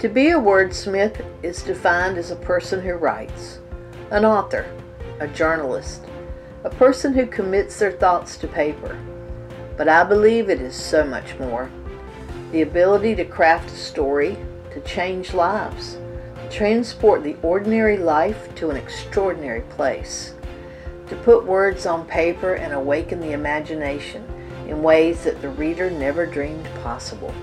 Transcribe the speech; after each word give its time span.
To 0.00 0.08
be 0.08 0.30
a 0.30 0.38
wordsmith 0.38 1.26
is 1.42 1.64
defined 1.64 2.18
as 2.18 2.30
a 2.30 2.36
person 2.36 2.80
who 2.80 2.92
writes, 2.92 3.58
an 4.12 4.24
author, 4.24 4.64
a 5.18 5.26
journalist, 5.26 6.04
a 6.62 6.70
person 6.70 7.12
who 7.12 7.26
commits 7.26 7.80
their 7.80 7.90
thoughts 7.90 8.36
to 8.36 8.46
paper. 8.46 8.96
But 9.76 9.88
I 9.88 10.04
believe 10.04 10.48
it 10.48 10.60
is 10.60 10.76
so 10.76 11.04
much 11.04 11.36
more. 11.40 11.68
The 12.52 12.62
ability 12.62 13.16
to 13.16 13.24
craft 13.24 13.72
a 13.72 13.76
story, 13.76 14.38
to 14.72 14.80
change 14.82 15.34
lives, 15.34 15.98
transport 16.48 17.24
the 17.24 17.36
ordinary 17.42 17.96
life 17.96 18.54
to 18.54 18.70
an 18.70 18.76
extraordinary 18.76 19.62
place, 19.62 20.34
to 21.08 21.16
put 21.16 21.44
words 21.44 21.86
on 21.86 22.06
paper 22.06 22.54
and 22.54 22.72
awaken 22.72 23.18
the 23.18 23.32
imagination 23.32 24.24
in 24.68 24.80
ways 24.80 25.24
that 25.24 25.42
the 25.42 25.48
reader 25.48 25.90
never 25.90 26.24
dreamed 26.24 26.68
possible. 26.84 27.34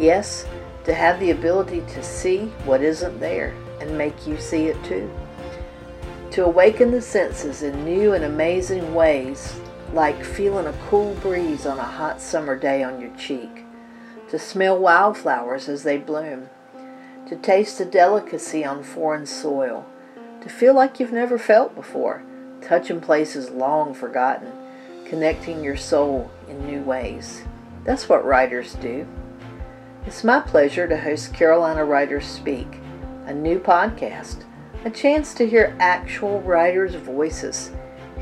Yes, 0.00 0.46
to 0.86 0.94
have 0.94 1.18
the 1.18 1.32
ability 1.32 1.80
to 1.88 2.00
see 2.00 2.46
what 2.64 2.80
isn't 2.80 3.18
there 3.18 3.52
and 3.80 3.98
make 3.98 4.24
you 4.24 4.38
see 4.38 4.66
it 4.66 4.82
too. 4.84 5.10
To 6.30 6.44
awaken 6.44 6.92
the 6.92 7.02
senses 7.02 7.64
in 7.64 7.84
new 7.84 8.12
and 8.12 8.24
amazing 8.24 8.94
ways, 8.94 9.58
like 9.92 10.24
feeling 10.24 10.66
a 10.66 10.78
cool 10.88 11.14
breeze 11.16 11.66
on 11.66 11.80
a 11.80 11.82
hot 11.82 12.20
summer 12.20 12.56
day 12.56 12.84
on 12.84 13.00
your 13.00 13.14
cheek. 13.16 13.64
To 14.30 14.38
smell 14.38 14.78
wildflowers 14.78 15.68
as 15.68 15.82
they 15.82 15.98
bloom. 15.98 16.50
To 17.28 17.36
taste 17.36 17.80
a 17.80 17.84
delicacy 17.84 18.64
on 18.64 18.84
foreign 18.84 19.26
soil. 19.26 19.84
To 20.42 20.48
feel 20.48 20.74
like 20.74 21.00
you've 21.00 21.12
never 21.12 21.36
felt 21.36 21.74
before, 21.74 22.22
touching 22.62 23.00
places 23.00 23.50
long 23.50 23.92
forgotten, 23.92 24.52
connecting 25.04 25.64
your 25.64 25.76
soul 25.76 26.30
in 26.48 26.64
new 26.64 26.82
ways. 26.82 27.42
That's 27.82 28.08
what 28.08 28.24
writers 28.24 28.74
do. 28.74 29.08
It's 30.06 30.22
my 30.22 30.38
pleasure 30.38 30.86
to 30.86 30.96
host 30.96 31.34
Carolina 31.34 31.84
Writers 31.84 32.26
Speak, 32.26 32.68
a 33.26 33.34
new 33.34 33.58
podcast, 33.58 34.44
a 34.84 34.90
chance 34.90 35.34
to 35.34 35.48
hear 35.48 35.76
actual 35.80 36.40
writers' 36.42 36.94
voices, 36.94 37.72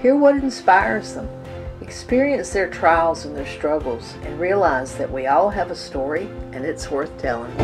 hear 0.01 0.17
what 0.17 0.37
inspires 0.37 1.13
them, 1.13 1.29
experience 1.83 2.49
their 2.55 2.71
trials 2.71 3.27
and 3.27 3.37
their 3.37 3.47
struggles, 3.47 4.15
and 4.23 4.41
realize 4.41 4.97
that 4.97 5.13
we 5.13 5.27
all 5.27 5.51
have 5.51 5.71
a 5.71 5.77
story 5.77 6.27
and 6.53 6.65
it's 6.65 6.91
worth 6.91 7.19
telling. 7.19 7.55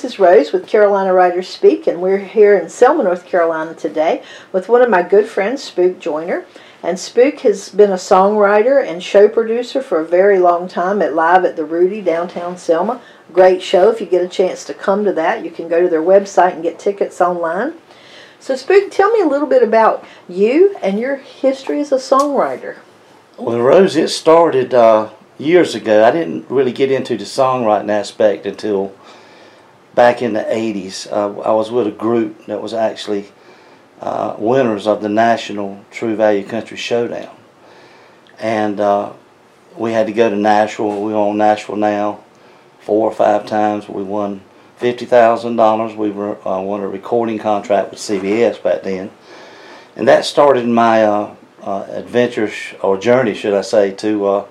This 0.00 0.14
is 0.14 0.18
Rose 0.18 0.50
with 0.50 0.66
Carolina 0.66 1.12
Writers 1.12 1.46
Speak, 1.46 1.86
and 1.86 2.00
we're 2.00 2.16
here 2.16 2.56
in 2.56 2.70
Selma, 2.70 3.02
North 3.02 3.26
Carolina 3.26 3.74
today 3.74 4.22
with 4.50 4.66
one 4.66 4.80
of 4.80 4.88
my 4.88 5.02
good 5.02 5.26
friends, 5.26 5.62
Spook 5.62 6.00
Joyner. 6.00 6.46
And 6.82 6.98
Spook 6.98 7.40
has 7.40 7.68
been 7.68 7.90
a 7.90 7.96
songwriter 7.96 8.82
and 8.82 9.02
show 9.02 9.28
producer 9.28 9.82
for 9.82 10.00
a 10.00 10.06
very 10.06 10.38
long 10.38 10.68
time 10.68 11.02
at 11.02 11.12
Live 11.12 11.44
at 11.44 11.56
the 11.56 11.66
Rudy, 11.66 12.00
downtown 12.00 12.56
Selma. 12.56 13.02
Great 13.34 13.62
show. 13.62 13.90
If 13.90 14.00
you 14.00 14.06
get 14.06 14.24
a 14.24 14.28
chance 14.28 14.64
to 14.64 14.72
come 14.72 15.04
to 15.04 15.12
that, 15.12 15.44
you 15.44 15.50
can 15.50 15.68
go 15.68 15.82
to 15.82 15.88
their 15.90 16.00
website 16.00 16.54
and 16.54 16.62
get 16.62 16.78
tickets 16.78 17.20
online. 17.20 17.74
So, 18.38 18.56
Spook, 18.56 18.90
tell 18.90 19.10
me 19.12 19.20
a 19.20 19.28
little 19.28 19.48
bit 19.48 19.62
about 19.62 20.02
you 20.30 20.78
and 20.82 20.98
your 20.98 21.16
history 21.16 21.78
as 21.78 21.92
a 21.92 21.96
songwriter. 21.96 22.76
Well, 23.36 23.60
Rose, 23.60 23.96
it 23.96 24.08
started 24.08 24.72
uh, 24.72 25.10
years 25.36 25.74
ago. 25.74 26.04
I 26.04 26.10
didn't 26.10 26.48
really 26.48 26.72
get 26.72 26.90
into 26.90 27.18
the 27.18 27.24
songwriting 27.24 27.90
aspect 27.90 28.46
until 28.46 28.94
back 29.94 30.22
in 30.22 30.32
the 30.32 30.40
80s. 30.40 31.10
Uh, 31.10 31.40
I 31.40 31.52
was 31.52 31.70
with 31.70 31.86
a 31.86 31.92
group 31.92 32.46
that 32.46 32.62
was 32.62 32.74
actually 32.74 33.28
uh, 34.00 34.34
winners 34.38 34.86
of 34.86 35.02
the 35.02 35.08
National 35.08 35.84
True 35.90 36.16
Value 36.16 36.44
Country 36.44 36.76
Showdown. 36.76 37.36
And 38.38 38.80
uh, 38.80 39.12
we 39.76 39.92
had 39.92 40.06
to 40.06 40.12
go 40.12 40.30
to 40.30 40.36
Nashville. 40.36 41.02
We 41.02 41.12
were 41.12 41.18
on 41.18 41.36
Nashville 41.36 41.76
now 41.76 42.24
four 42.80 43.10
or 43.10 43.14
five 43.14 43.46
times. 43.46 43.88
We 43.88 44.02
won 44.02 44.40
$50,000. 44.80 45.96
We 45.96 46.10
were, 46.10 46.36
uh, 46.48 46.60
won 46.62 46.80
a 46.80 46.88
recording 46.88 47.38
contract 47.38 47.90
with 47.90 47.98
CBS 47.98 48.62
back 48.62 48.82
then. 48.82 49.10
And 49.96 50.08
that 50.08 50.24
started 50.24 50.66
my 50.66 51.04
uh, 51.04 51.34
uh, 51.62 51.86
adventure, 51.90 52.50
or 52.82 52.96
journey, 52.96 53.34
should 53.34 53.52
I 53.52 53.60
say, 53.60 53.92
to 53.96 54.46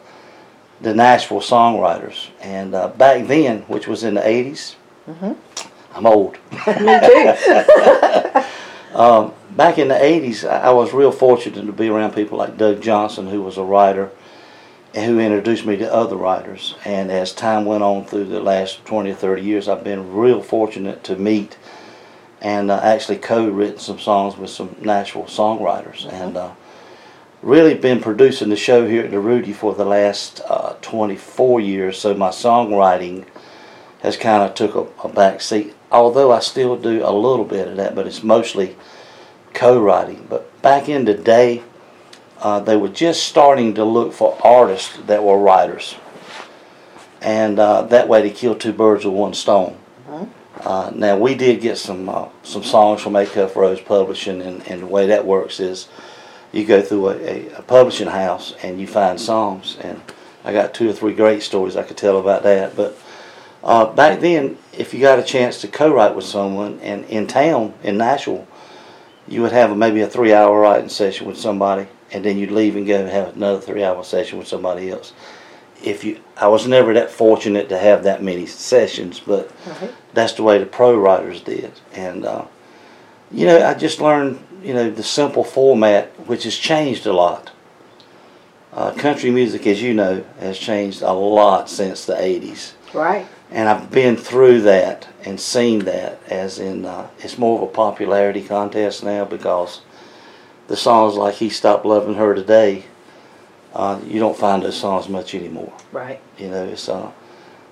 the 0.82 0.94
Nashville 0.94 1.42
songwriters. 1.42 2.28
And 2.40 2.72
back 2.72 3.26
then, 3.26 3.62
which 3.62 3.88
was 3.88 4.04
in 4.04 4.14
the 4.14 4.22
80s, 4.22 4.76
Mhm. 5.09 5.36
I'm 5.96 6.06
old. 6.06 6.38
Me 6.52 7.00
too. 7.02 8.42
Um, 8.94 9.34
back 9.52 9.78
in 9.78 9.88
the 9.88 9.94
80s, 9.94 10.50
I 10.50 10.72
was 10.72 10.94
real 10.94 11.12
fortunate 11.12 11.64
to 11.66 11.72
be 11.72 11.90
around 11.90 12.16
people 12.16 12.40
like 12.40 12.58
Doug 12.58 12.81
Johnson, 12.81 13.28
who 13.28 13.42
was 13.42 13.56
a 13.58 13.64
writer 13.64 14.09
and 14.96 15.06
who 15.06 15.19
introduced 15.19 15.64
me 15.66 15.78
to 15.78 15.94
other 15.94 16.16
writers. 16.16 16.75
And 16.84 17.12
as 17.12 17.31
time 17.31 17.66
went 17.66 17.84
on 17.84 18.06
through 18.06 18.25
the 18.25 18.40
last 18.40 18.84
20 18.86 19.12
or 19.12 19.16
30 19.16 19.42
years, 19.44 19.69
I've 19.69 19.84
been 19.84 20.12
real 20.14 20.42
fortunate 20.42 21.03
to 21.03 21.16
meet 21.16 21.56
and 22.42 22.72
uh, 22.72 22.80
actually 22.81 23.18
co-written 23.18 23.78
some 23.78 24.00
songs 24.00 24.38
with 24.38 24.50
some 24.50 24.75
Nashville 24.81 25.25
songwriters. 25.25 26.12
And 26.12 26.36
uh, 26.36 26.52
really 27.44 27.75
been 27.75 28.02
producing 28.02 28.50
the 28.50 28.56
show 28.56 28.88
here 28.88 29.03
at 29.03 29.12
the 29.12 29.19
Rudy 29.19 29.53
for 29.53 29.75
the 29.75 29.86
last 29.86 30.42
uh, 30.50 30.74
24 30.81 31.62
years. 31.62 32.00
So 32.00 32.16
my 32.16 32.30
songwriting 32.30 33.25
has 34.00 34.18
kind 34.18 34.44
of 34.44 34.54
took 34.56 34.76
a, 34.76 35.08
a 35.08 35.10
back 35.10 35.42
seat. 35.42 35.74
Although 35.92 36.32
I 36.32 36.40
still 36.40 36.76
do 36.76 37.04
a 37.04 37.12
little 37.12 37.46
bit 37.46 37.68
of 37.68 37.78
that, 37.78 37.96
but 37.96 38.08
it's 38.08 38.24
mostly 38.24 38.76
co-writing. 39.54 40.28
But 40.30 40.62
back 40.62 40.88
in 40.88 41.06
the 41.06 41.16
day, 41.16 41.64
uh, 42.40 42.60
they 42.60 42.78
were 42.78 42.90
just 42.90 43.24
starting 43.24 43.74
to 43.74 43.84
look 43.84 44.14
for 44.14 44.38
artists 44.44 44.98
that 45.08 45.24
were 45.24 45.38
writers, 45.38 45.96
and 47.22 47.60
uh, 47.60 47.82
that 47.84 48.08
way 48.08 48.22
they 48.22 48.30
killed 48.30 48.62
two 48.62 48.72
birds 48.72 49.04
with 49.04 49.14
one 49.14 49.34
stone. 49.34 49.78
Mhm. 50.10 50.30
Uh, 50.64 50.92
now 50.94 51.18
we 51.18 51.36
did 51.36 51.60
get 51.60 51.78
some 51.78 52.08
uh, 52.08 52.28
some 52.44 52.64
songs 52.64 53.02
from 53.02 53.14
Acuff-Rose 53.14 53.81
Publishing, 53.81 54.42
and, 54.42 54.66
and 54.68 54.84
the 54.84 54.86
way 54.86 55.08
that 55.08 55.26
works 55.26 55.60
is 55.60 55.90
you 56.52 56.66
go 56.66 56.81
through 56.81 57.10
a, 57.10 57.16
a, 57.16 57.54
a 57.58 57.62
publishing 57.62 58.08
house 58.08 58.56
and 58.64 58.80
you 58.80 58.88
find 58.88 59.20
songs, 59.20 59.78
and 59.81 60.02
I 60.46 60.54
got 60.54 60.74
two 60.74 60.90
or 60.90 60.94
three 60.94 61.14
great 61.14 61.44
stories 61.44 61.76
I 61.76 61.84
could 61.84 61.98
tell 61.98 62.18
about 62.18 62.44
that. 62.44 62.76
But 62.76 62.98
uh, 63.64 63.86
back 63.94 64.20
then, 64.20 64.58
if 64.78 64.94
you 64.94 65.00
got 65.02 65.20
a 65.20 65.24
chance 65.24 65.62
to 65.62 65.68
co-write 65.68 66.16
with 66.16 66.25
someone, 66.25 66.80
and 66.81 67.06
in 67.06 67.28
town 67.28 67.74
in 67.84 67.97
Nashville, 67.97 68.47
you 69.28 69.42
would 69.42 69.52
have 69.52 69.75
maybe 69.75 70.02
a 70.02 70.08
three-hour 70.08 70.59
writing 70.59 70.90
session 70.90 71.28
with 71.28 71.38
somebody, 71.38 71.88
and 72.12 72.24
then 72.24 72.38
you'd 72.38 72.52
leave 72.52 72.75
and 72.75 72.88
go 72.88 73.00
and 73.00 73.09
have 73.09 73.36
another 73.36 73.59
three-hour 73.59 74.03
session 74.03 74.40
with 74.40 74.48
somebody 74.48 74.90
else. 74.90 75.14
If 75.84 76.03
you, 76.03 76.19
I 76.36 76.48
was 76.48 76.68
never 76.68 76.94
that 76.94 77.09
fortunate 77.12 77.69
to 77.69 77.78
have 77.78 78.03
that 78.03 78.24
many 78.24 78.46
sessions, 78.46 79.19
but 79.19 79.52
Right. 79.66 79.94
that's 80.14 80.34
the 80.34 80.44
way 80.44 80.58
the 80.58 80.66
pro 80.66 80.98
writers 80.98 81.42
did. 81.42 81.72
And 81.94 82.25
uh, 82.25 82.46
you 83.31 83.46
know, 83.46 83.66
I 83.66 83.75
just 83.75 84.02
learned, 84.02 84.40
you 84.64 84.74
know, 84.74 84.90
the 84.90 85.03
simple 85.03 85.44
format, 85.44 86.08
which 86.28 86.44
has 86.44 86.56
changed 86.58 87.06
a 87.06 87.14
lot. 87.14 87.52
Uh, 88.74 88.92
country 88.92 89.31
music, 89.31 89.66
as 89.68 89.81
you 89.81 89.94
know, 89.94 90.24
has 90.40 90.58
changed 90.58 91.02
a 91.02 91.12
lot 91.14 91.69
since 91.69 92.06
the 92.06 92.14
'80s, 92.14 92.74
Right. 92.94 93.25
And 93.52 93.68
I've 93.70 93.90
been 93.92 94.16
through 94.16 94.62
that 94.62 95.08
and 95.26 95.40
seen 95.40 95.80
that. 95.86 96.20
As 96.28 96.60
in, 96.60 96.86
uh, 96.86 97.10
it's 97.20 97.38
more 97.38 97.58
of 97.62 97.64
a 97.70 97.72
popularity 97.72 98.44
contest 98.44 99.04
now 99.04 99.26
because 99.26 99.82
the 100.68 100.76
songs 100.78 101.16
like 101.16 101.36
"He 101.36 101.50
Stopped 101.50 101.86
Loving 101.86 102.16
Her 102.16 102.34
Today," 102.36 102.86
uh, 103.74 104.00
you 104.06 104.20
don't 104.20 104.38
find 104.38 104.64
those 104.64 104.78
songs 104.78 105.10
much 105.10 105.34
anymore. 105.36 105.74
Right. 105.92 106.22
You 106.38 106.50
know, 106.50 106.64
it's 106.66 106.88
uh, 106.90 107.12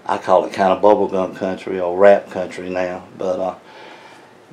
I 0.05 0.17
call 0.17 0.45
it 0.45 0.53
kind 0.53 0.71
of 0.73 0.81
bubblegum 0.81 1.35
country 1.35 1.79
or 1.79 1.97
rap 1.97 2.29
country 2.31 2.69
now, 2.69 3.03
but 3.17 3.39
uh, 3.39 3.55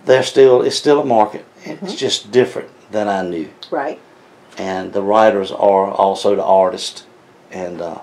they're 0.04 0.22
still 0.22 0.62
it's 0.62 0.76
still 0.76 1.00
a 1.00 1.04
market. 1.04 1.44
It's 1.64 1.94
just 1.94 2.30
different 2.30 2.68
than 2.90 3.08
I 3.08 3.22
knew, 3.22 3.48
Right. 3.70 3.98
and 4.58 4.92
the 4.92 5.00
writers 5.02 5.50
are 5.50 5.90
also 5.90 6.36
the 6.36 6.44
artists, 6.44 7.06
and 7.50 7.80
uh, 7.80 8.00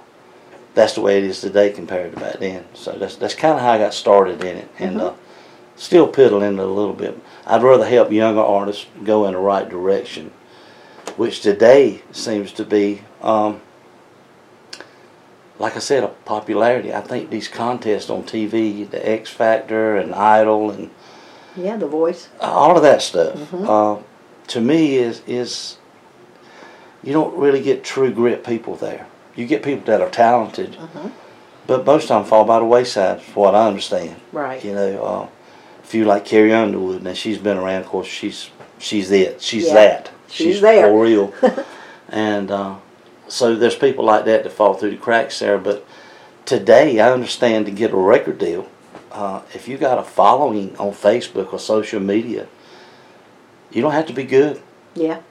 that's 0.73 0.94
the 0.94 1.01
way 1.01 1.18
it 1.18 1.23
is 1.23 1.41
today 1.41 1.71
compared 1.71 2.13
to 2.13 2.19
back 2.19 2.39
then. 2.39 2.65
So 2.73 2.91
that's 2.94 3.15
that's 3.15 3.35
kind 3.35 3.56
of 3.56 3.62
how 3.62 3.71
I 3.71 3.77
got 3.77 3.94
started 3.94 4.44
in 4.44 4.57
it, 4.57 4.69
and 4.79 5.01
uh, 5.01 5.13
still 5.75 6.07
piddling 6.07 6.53
it 6.57 6.59
a 6.59 6.65
little 6.65 6.94
bit. 6.94 7.19
I'd 7.45 7.63
rather 7.63 7.85
help 7.88 8.12
younger 8.12 8.41
artists 8.41 8.85
go 9.03 9.25
in 9.25 9.33
the 9.33 9.39
right 9.39 9.68
direction, 9.68 10.31
which 11.18 11.41
today 11.41 12.01
seems 12.12 12.51
to 12.53 12.63
be. 12.65 13.01
Um, 13.21 13.62
like 15.59 15.75
I 15.75 15.79
said, 15.79 16.03
a 16.03 16.07
popularity. 16.07 16.91
I 16.91 17.01
think 17.01 17.29
these 17.29 17.47
contests 17.47 18.09
on 18.09 18.23
TV, 18.23 18.89
the 18.89 19.07
X 19.07 19.29
Factor 19.29 19.95
and 19.95 20.12
Idol 20.15 20.71
and 20.71 20.89
Yeah, 21.56 21.75
the 21.77 21.85
voice. 21.85 22.29
all 22.39 22.75
of 22.75 22.81
that 22.81 23.01
stuff, 23.03 23.35
Mhm. 23.35 23.68
uh, 24.00 24.01
to 24.47 24.62
me 24.62 24.95
is 24.95 25.21
is 25.27 25.77
you 27.03 27.13
don't 27.13 27.35
really 27.38 27.62
get 27.62 27.83
true 27.83 28.12
grit 28.12 28.44
people 28.44 28.75
there. 28.75 29.06
You 29.36 29.48
get 29.48 29.63
people 29.63 29.86
that 29.86 30.01
are 30.01 30.10
talented, 30.10 30.75
hmm 30.75 31.10
but 31.68 31.86
most 31.86 32.06
of 32.06 32.10
them 32.10 32.25
fall 32.25 32.44
by 32.44 32.60
the 32.60 32.66
wayside, 32.66 33.22
from 33.22 33.44
what 33.44 33.56
I 33.56 33.68
understand. 33.68 34.19
Right. 34.33 34.62
You 34.66 34.74
know, 34.74 35.04
uh, 35.06 35.28
a 35.81 35.86
few 35.86 36.04
like 36.06 36.25
Carrie 36.25 36.51
Underwood. 36.51 37.04
Now 37.04 37.13
she's 37.13 37.38
been 37.38 37.56
around. 37.57 37.81
Of 37.83 37.88
course, 37.88 38.07
she's 38.07 38.50
she's 38.80 39.10
it. 39.12 39.42
She's 39.42 39.68
Yeah, 39.68 39.74
that. 39.75 40.12
she's 40.28 40.60
there. 40.60 40.88
for 40.88 41.01
real. 41.04 41.33
And 42.10 42.51
uh, 42.51 42.75
so 43.30 43.56
there's 43.56 43.75
people 43.75 44.04
like 44.04 44.25
that 44.25 44.44
that 44.44 44.50
fall 44.51 44.74
through 44.74 44.92
the 44.92 44.98
cracks 44.98 45.39
there. 45.39 45.57
But 45.57 45.86
today, 46.44 47.00
I 47.00 47.10
understand 47.13 47.68
to 47.68 47.72
get 47.72 47.92
a 47.92 47.95
record 47.95 48.38
deal, 48.38 48.68
uh, 49.13 49.44
if 49.54 49.69
you 49.69 49.78
got 49.78 49.98
a 49.98 50.04
following 50.04 50.75
on 50.78 50.92
Facebook 50.92 51.54
or 51.54 51.60
social 51.60 52.01
media, 52.01 52.48
you 53.72 53.81
don't 53.81 53.94
have 53.94 54.07
to 54.07 54.13
be 54.13 54.25
good. 54.25 54.62
Yeah. 54.94 55.22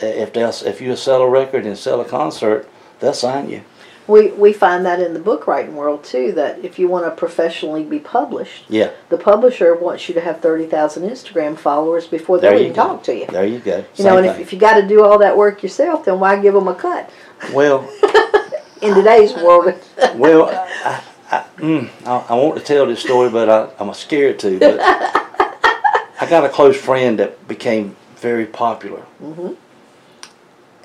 If 0.00 0.32
they 0.32 0.42
if 0.42 0.80
you 0.80 0.94
sell 0.94 1.22
a 1.22 1.28
record 1.28 1.66
and 1.66 1.76
sell 1.76 2.00
a 2.00 2.04
concert, 2.04 2.68
they'll 3.00 3.12
sign 3.14 3.48
you. 3.50 3.62
We, 4.06 4.28
we 4.32 4.52
find 4.52 4.84
that 4.86 4.98
in 5.00 5.14
the 5.14 5.20
book 5.20 5.46
writing 5.46 5.76
world 5.76 6.02
too, 6.02 6.32
that 6.32 6.64
if 6.64 6.78
you 6.80 6.88
want 6.88 7.04
to 7.04 7.12
professionally 7.12 7.84
be 7.84 8.00
published, 8.00 8.64
Yeah, 8.68 8.90
the 9.08 9.16
publisher 9.18 9.74
wants 9.76 10.08
you 10.08 10.14
to 10.14 10.20
have 10.20 10.40
30,000 10.40 11.08
Instagram 11.08 11.56
followers 11.56 12.08
before 12.08 12.38
they'll 12.40 12.58
even 12.58 12.72
go. 12.72 12.86
talk 12.88 13.04
to 13.04 13.14
you. 13.16 13.26
There 13.26 13.46
you 13.46 13.60
go. 13.60 13.78
You 13.78 13.84
Same 13.94 14.06
know, 14.06 14.16
and 14.18 14.26
if, 14.26 14.38
if 14.40 14.52
you 14.52 14.58
got 14.58 14.80
to 14.80 14.86
do 14.88 15.04
all 15.04 15.18
that 15.18 15.36
work 15.36 15.62
yourself, 15.62 16.04
then 16.06 16.18
why 16.18 16.40
give 16.40 16.54
them 16.54 16.66
a 16.66 16.74
cut? 16.74 17.08
well, 17.52 17.88
In 18.82 18.94
today's 18.94 19.34
world, 19.34 19.74
well, 20.14 20.48
I, 20.48 21.02
I, 21.30 21.44
mm, 21.58 21.88
I, 22.06 22.24
I 22.30 22.34
want 22.34 22.56
to 22.58 22.64
tell 22.64 22.86
this 22.86 23.00
story, 23.00 23.28
but 23.28 23.48
I, 23.50 23.68
I'm 23.78 23.92
scared 23.94 24.38
to. 24.40 24.58
But 24.58 24.78
I 24.82 26.26
got 26.28 26.44
a 26.44 26.48
close 26.48 26.76
friend 26.80 27.18
that 27.18 27.46
became 27.46 27.94
very 28.16 28.46
popular, 28.46 29.02
Mhm. 29.22 29.56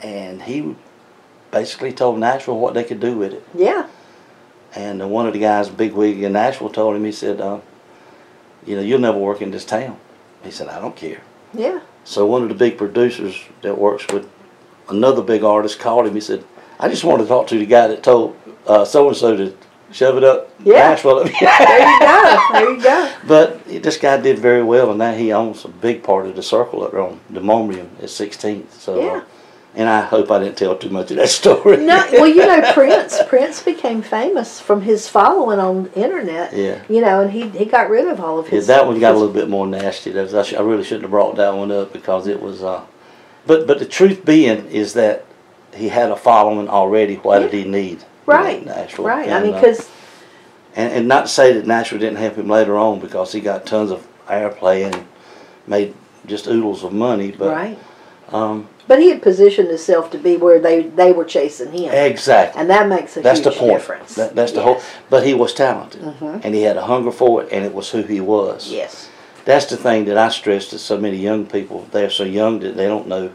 and 0.04 0.42
he 0.44 0.76
basically 1.56 1.94
told 1.94 2.20
Nashville 2.20 2.60
what 2.60 2.74
they 2.74 2.84
could 2.84 3.00
do 3.00 3.18
with 3.18 3.32
it. 3.34 3.42
yeah, 3.56 3.88
And 4.76 5.02
uh, 5.02 5.08
one 5.08 5.26
of 5.26 5.32
the 5.32 5.40
guys, 5.40 5.70
big 5.70 5.94
wig 5.94 6.22
in 6.22 6.34
Nashville, 6.34 6.70
told 6.70 6.98
him, 6.98 7.06
he 7.06 7.14
said, 7.14 7.40
uh, 7.40 7.60
"You 8.66 8.76
know, 8.76 8.82
you'll 8.82 9.00
never 9.00 9.18
work 9.18 9.42
in 9.42 9.52
this 9.52 9.64
town." 9.64 9.98
He 10.44 10.52
said, 10.52 10.68
"I 10.68 10.82
don't 10.82 10.98
care." 10.98 11.22
yeah, 11.54 11.80
So 12.04 12.26
one 12.26 12.44
of 12.44 12.50
the 12.50 12.56
big 12.66 12.78
producers 12.78 13.36
that 13.62 13.78
works 13.78 14.06
with 14.12 14.28
another 14.90 15.22
big 15.22 15.44
artist 15.44 15.80
called 15.80 16.06
him. 16.08 16.14
He 16.14 16.20
said, 16.22 16.44
"I 16.78 16.90
just 16.90 17.06
want 17.06 17.22
to 17.22 17.28
talk 17.28 17.48
to 17.48 17.58
the 17.58 17.66
guy 17.66 17.88
that 17.88 18.04
told 18.04 18.36
so 18.86 19.08
and 19.08 19.16
so 19.16 19.38
to 19.38 19.56
shove 19.94 20.18
it 20.18 20.26
up 20.26 20.50
Yeah. 20.66 20.90
Nashville." 20.90 21.24
there 21.24 21.90
you 21.94 22.00
go, 22.00 22.48
there 22.52 22.70
you 22.74 22.82
go. 22.84 23.00
but 23.34 23.64
this 23.66 23.98
guy 23.98 24.18
did 24.18 24.40
very 24.40 24.62
well, 24.64 24.90
and 24.90 25.00
now 25.00 25.14
he 25.14 25.32
owns 25.32 25.64
a 25.64 25.70
big 25.70 26.04
part 26.04 26.26
of 26.28 26.36
the 26.36 26.44
circle 26.44 26.84
up 26.84 26.92
there 26.92 27.00
on 27.00 27.22
the 27.30 27.40
Memorial 27.40 27.88
at 28.00 28.10
16th. 28.10 28.72
So, 28.72 28.92
uh, 28.96 29.06
Yeah. 29.06 29.22
And 29.76 29.90
I 29.90 30.02
hope 30.02 30.32
I 30.32 30.40
didn't 30.40 30.58
tell 30.58 30.76
too 30.78 30.90
much 30.90 31.12
of 31.12 31.18
that 31.18 31.30
story. 31.42 31.78
No, 31.78 32.06
well, 32.14 32.28
you 32.28 32.38
know, 32.38 32.72
Prince. 32.74 33.20
Prince 33.28 33.62
became 33.62 34.02
famous 34.02 34.60
from 34.60 34.82
his 34.82 35.08
following 35.08 35.60
on 35.60 35.84
the 35.86 36.02
internet. 36.02 36.54
Yeah. 36.54 36.82
You 36.90 37.02
know, 37.02 37.22
and 37.22 37.32
he 37.32 37.50
he 37.50 37.66
got 37.66 37.90
rid 37.90 38.08
of 38.08 38.20
all 38.20 38.40
of 38.40 38.46
Yeah, 38.46 38.52
his. 38.52 38.68
that 38.68 38.86
one 38.88 39.00
got 39.00 39.14
a 39.16 39.18
little 39.18 39.34
bit 39.34 39.50
more 39.50 39.68
nasty. 39.68 40.12
That 40.12 40.24
was, 40.24 40.34
I, 40.34 40.44
sh- 40.44 40.54
I 40.54 40.62
really 40.62 40.84
shouldn't 40.84 41.04
have 41.04 41.12
brought 41.12 41.36
that 41.36 41.54
one 41.56 41.72
up 41.72 41.92
because 41.94 42.28
it 42.28 42.42
was. 42.42 42.64
Uh, 42.64 42.86
but 43.46 43.68
but 43.68 43.80
the 43.80 43.86
truth 43.86 44.26
being 44.26 44.66
is 44.68 44.94
that 44.94 45.26
he 45.74 45.90
had 45.90 46.10
a 46.10 46.16
following 46.16 46.70
already. 46.70 47.16
Why 47.16 47.40
did 47.40 47.52
he 47.54 47.64
need? 47.66 48.04
Right, 48.26 48.66
Nashville? 48.66 49.06
right. 49.06 49.30
I 49.30 49.34
And, 49.38 49.46
mean, 49.46 49.54
uh, 49.54 49.60
because 49.62 49.90
and, 50.76 50.92
and 50.94 51.08
not 51.08 51.24
to 51.24 51.28
say 51.28 51.54
that 51.54 51.68
Nashville 51.68 52.00
didn't 52.00 52.18
help 52.18 52.36
him 52.36 52.48
later 52.50 52.76
on 52.78 53.00
because 53.00 53.32
he 53.34 53.40
got 53.42 53.66
tons 53.66 53.92
of 53.92 54.08
airplay 54.28 54.86
and 54.92 55.06
made 55.68 55.94
just 56.26 56.48
oodles 56.48 56.84
of 56.84 56.92
money. 56.92 57.32
But 57.32 57.52
right. 57.52 57.80
Um, 58.32 58.68
But 58.88 59.00
he 59.00 59.10
had 59.10 59.22
positioned 59.22 59.70
himself 59.70 60.12
to 60.12 60.18
be 60.18 60.38
where 60.38 60.60
they 60.60 60.84
they 60.84 61.12
were 61.12 61.26
chasing 61.26 61.72
him, 61.72 61.92
exactly. 61.94 62.60
and 62.62 62.70
that 62.70 62.88
makes 62.88 63.18
a 63.18 63.22
That's 63.22 63.40
the 63.42 63.50
huge 63.50 63.60
point. 63.60 63.74
difference. 63.74 64.16
That, 64.16 64.36
that's 64.36 64.52
the 64.52 64.60
Yes. 64.62 64.66
whole. 64.66 64.82
But 65.10 65.26
he 65.26 65.34
was 65.34 65.54
talented, 65.54 66.02
Mhm. 66.02 66.42
and 66.44 66.54
he 66.56 66.64
had 66.64 66.78
a 66.78 66.82
hunger 66.84 67.12
for 67.12 67.44
it, 67.44 67.50
and 67.52 67.66
it 67.66 67.74
was 67.74 67.90
who 67.92 68.02
he 68.04 68.22
was. 68.22 68.70
Yes. 68.72 69.10
That's 69.46 69.66
the 69.68 69.78
thing 69.78 70.06
that 70.06 70.18
I 70.18 70.30
stress 70.30 70.68
to 70.70 70.80
so 70.80 70.98
many 70.98 71.18
young 71.18 71.46
people. 71.46 71.86
They're 71.92 72.10
so 72.10 72.24
young 72.24 72.60
that 72.60 72.76
they 72.78 72.88
don't 72.88 73.08
know. 73.08 73.30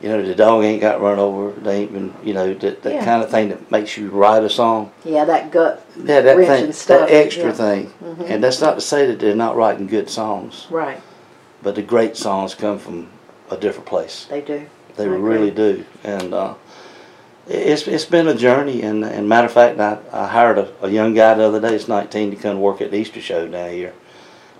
You 0.00 0.08
know, 0.08 0.20
the 0.20 0.34
dog 0.34 0.64
ain't 0.64 0.80
got 0.80 1.00
run 1.00 1.20
over. 1.20 1.52
They 1.60 1.82
ain't 1.82 1.92
been. 1.92 2.12
You 2.24 2.34
know, 2.34 2.54
that, 2.54 2.82
that 2.82 2.92
Yeah. 2.92 3.04
kind 3.04 3.22
of 3.22 3.30
thing 3.30 3.50
that 3.50 3.70
makes 3.70 3.96
you 3.96 4.08
write 4.08 4.42
a 4.42 4.50
song. 4.50 4.90
Yeah, 5.04 5.24
that 5.26 5.52
gut. 5.52 5.80
Yeah, 5.96 6.20
that 6.22 6.36
thing, 6.36 6.72
that 6.88 7.08
extra 7.10 7.44
yeah. 7.46 7.52
thing. 7.52 7.92
Mhm. 8.04 8.30
And 8.30 8.42
that's 8.42 8.60
not 8.60 8.74
to 8.74 8.80
say 8.80 9.06
that 9.06 9.20
they're 9.20 9.36
not 9.36 9.54
writing 9.56 9.86
good 9.86 10.10
songs, 10.10 10.66
Right. 10.70 11.00
but 11.62 11.76
the 11.76 11.82
great 11.82 12.16
songs 12.16 12.56
come 12.56 12.78
from 12.80 13.06
a 13.52 13.56
different 13.56 13.86
place. 13.86 14.26
They 14.28 14.40
do. 14.40 14.66
They 14.96 15.04
I 15.04 15.06
agree. 15.06 15.18
really 15.18 15.50
do. 15.50 15.84
And 16.04 16.34
uh, 16.34 16.54
it's 17.46 17.86
it's 17.86 18.04
been 18.04 18.28
a 18.28 18.34
journey. 18.34 18.82
And, 18.82 19.04
and 19.04 19.28
matter 19.28 19.46
of 19.46 19.52
fact, 19.52 19.78
I, 19.78 19.98
I 20.12 20.26
hired 20.26 20.58
a, 20.58 20.72
a 20.82 20.88
young 20.90 21.14
guy 21.14 21.34
the 21.34 21.44
other 21.44 21.60
day. 21.60 21.72
He's 21.72 21.88
19 21.88 22.30
to 22.30 22.36
come 22.36 22.60
work 22.60 22.80
at 22.80 22.90
the 22.90 22.98
Easter 22.98 23.20
show 23.20 23.46
down 23.46 23.70
here. 23.70 23.94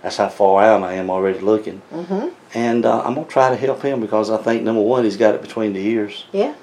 That's 0.01 0.17
how 0.17 0.27
far 0.29 0.63
out 0.63 0.83
I 0.83 0.93
am 0.93 1.09
already 1.09 1.39
looking. 1.39 1.81
Mm-hmm. 1.91 2.29
And 2.53 2.85
uh, 2.85 3.03
I'm 3.03 3.15
gonna 3.15 3.27
try 3.27 3.49
to 3.49 3.55
help 3.55 3.81
him 3.81 4.01
because 4.01 4.29
I 4.29 4.37
think 4.37 4.63
number 4.63 4.81
one, 4.81 5.05
he's 5.05 5.17
got 5.17 5.35
it 5.35 5.41
between 5.41 5.73
the 5.73 5.79
ears. 5.79 6.25
Yeah. 6.31 6.55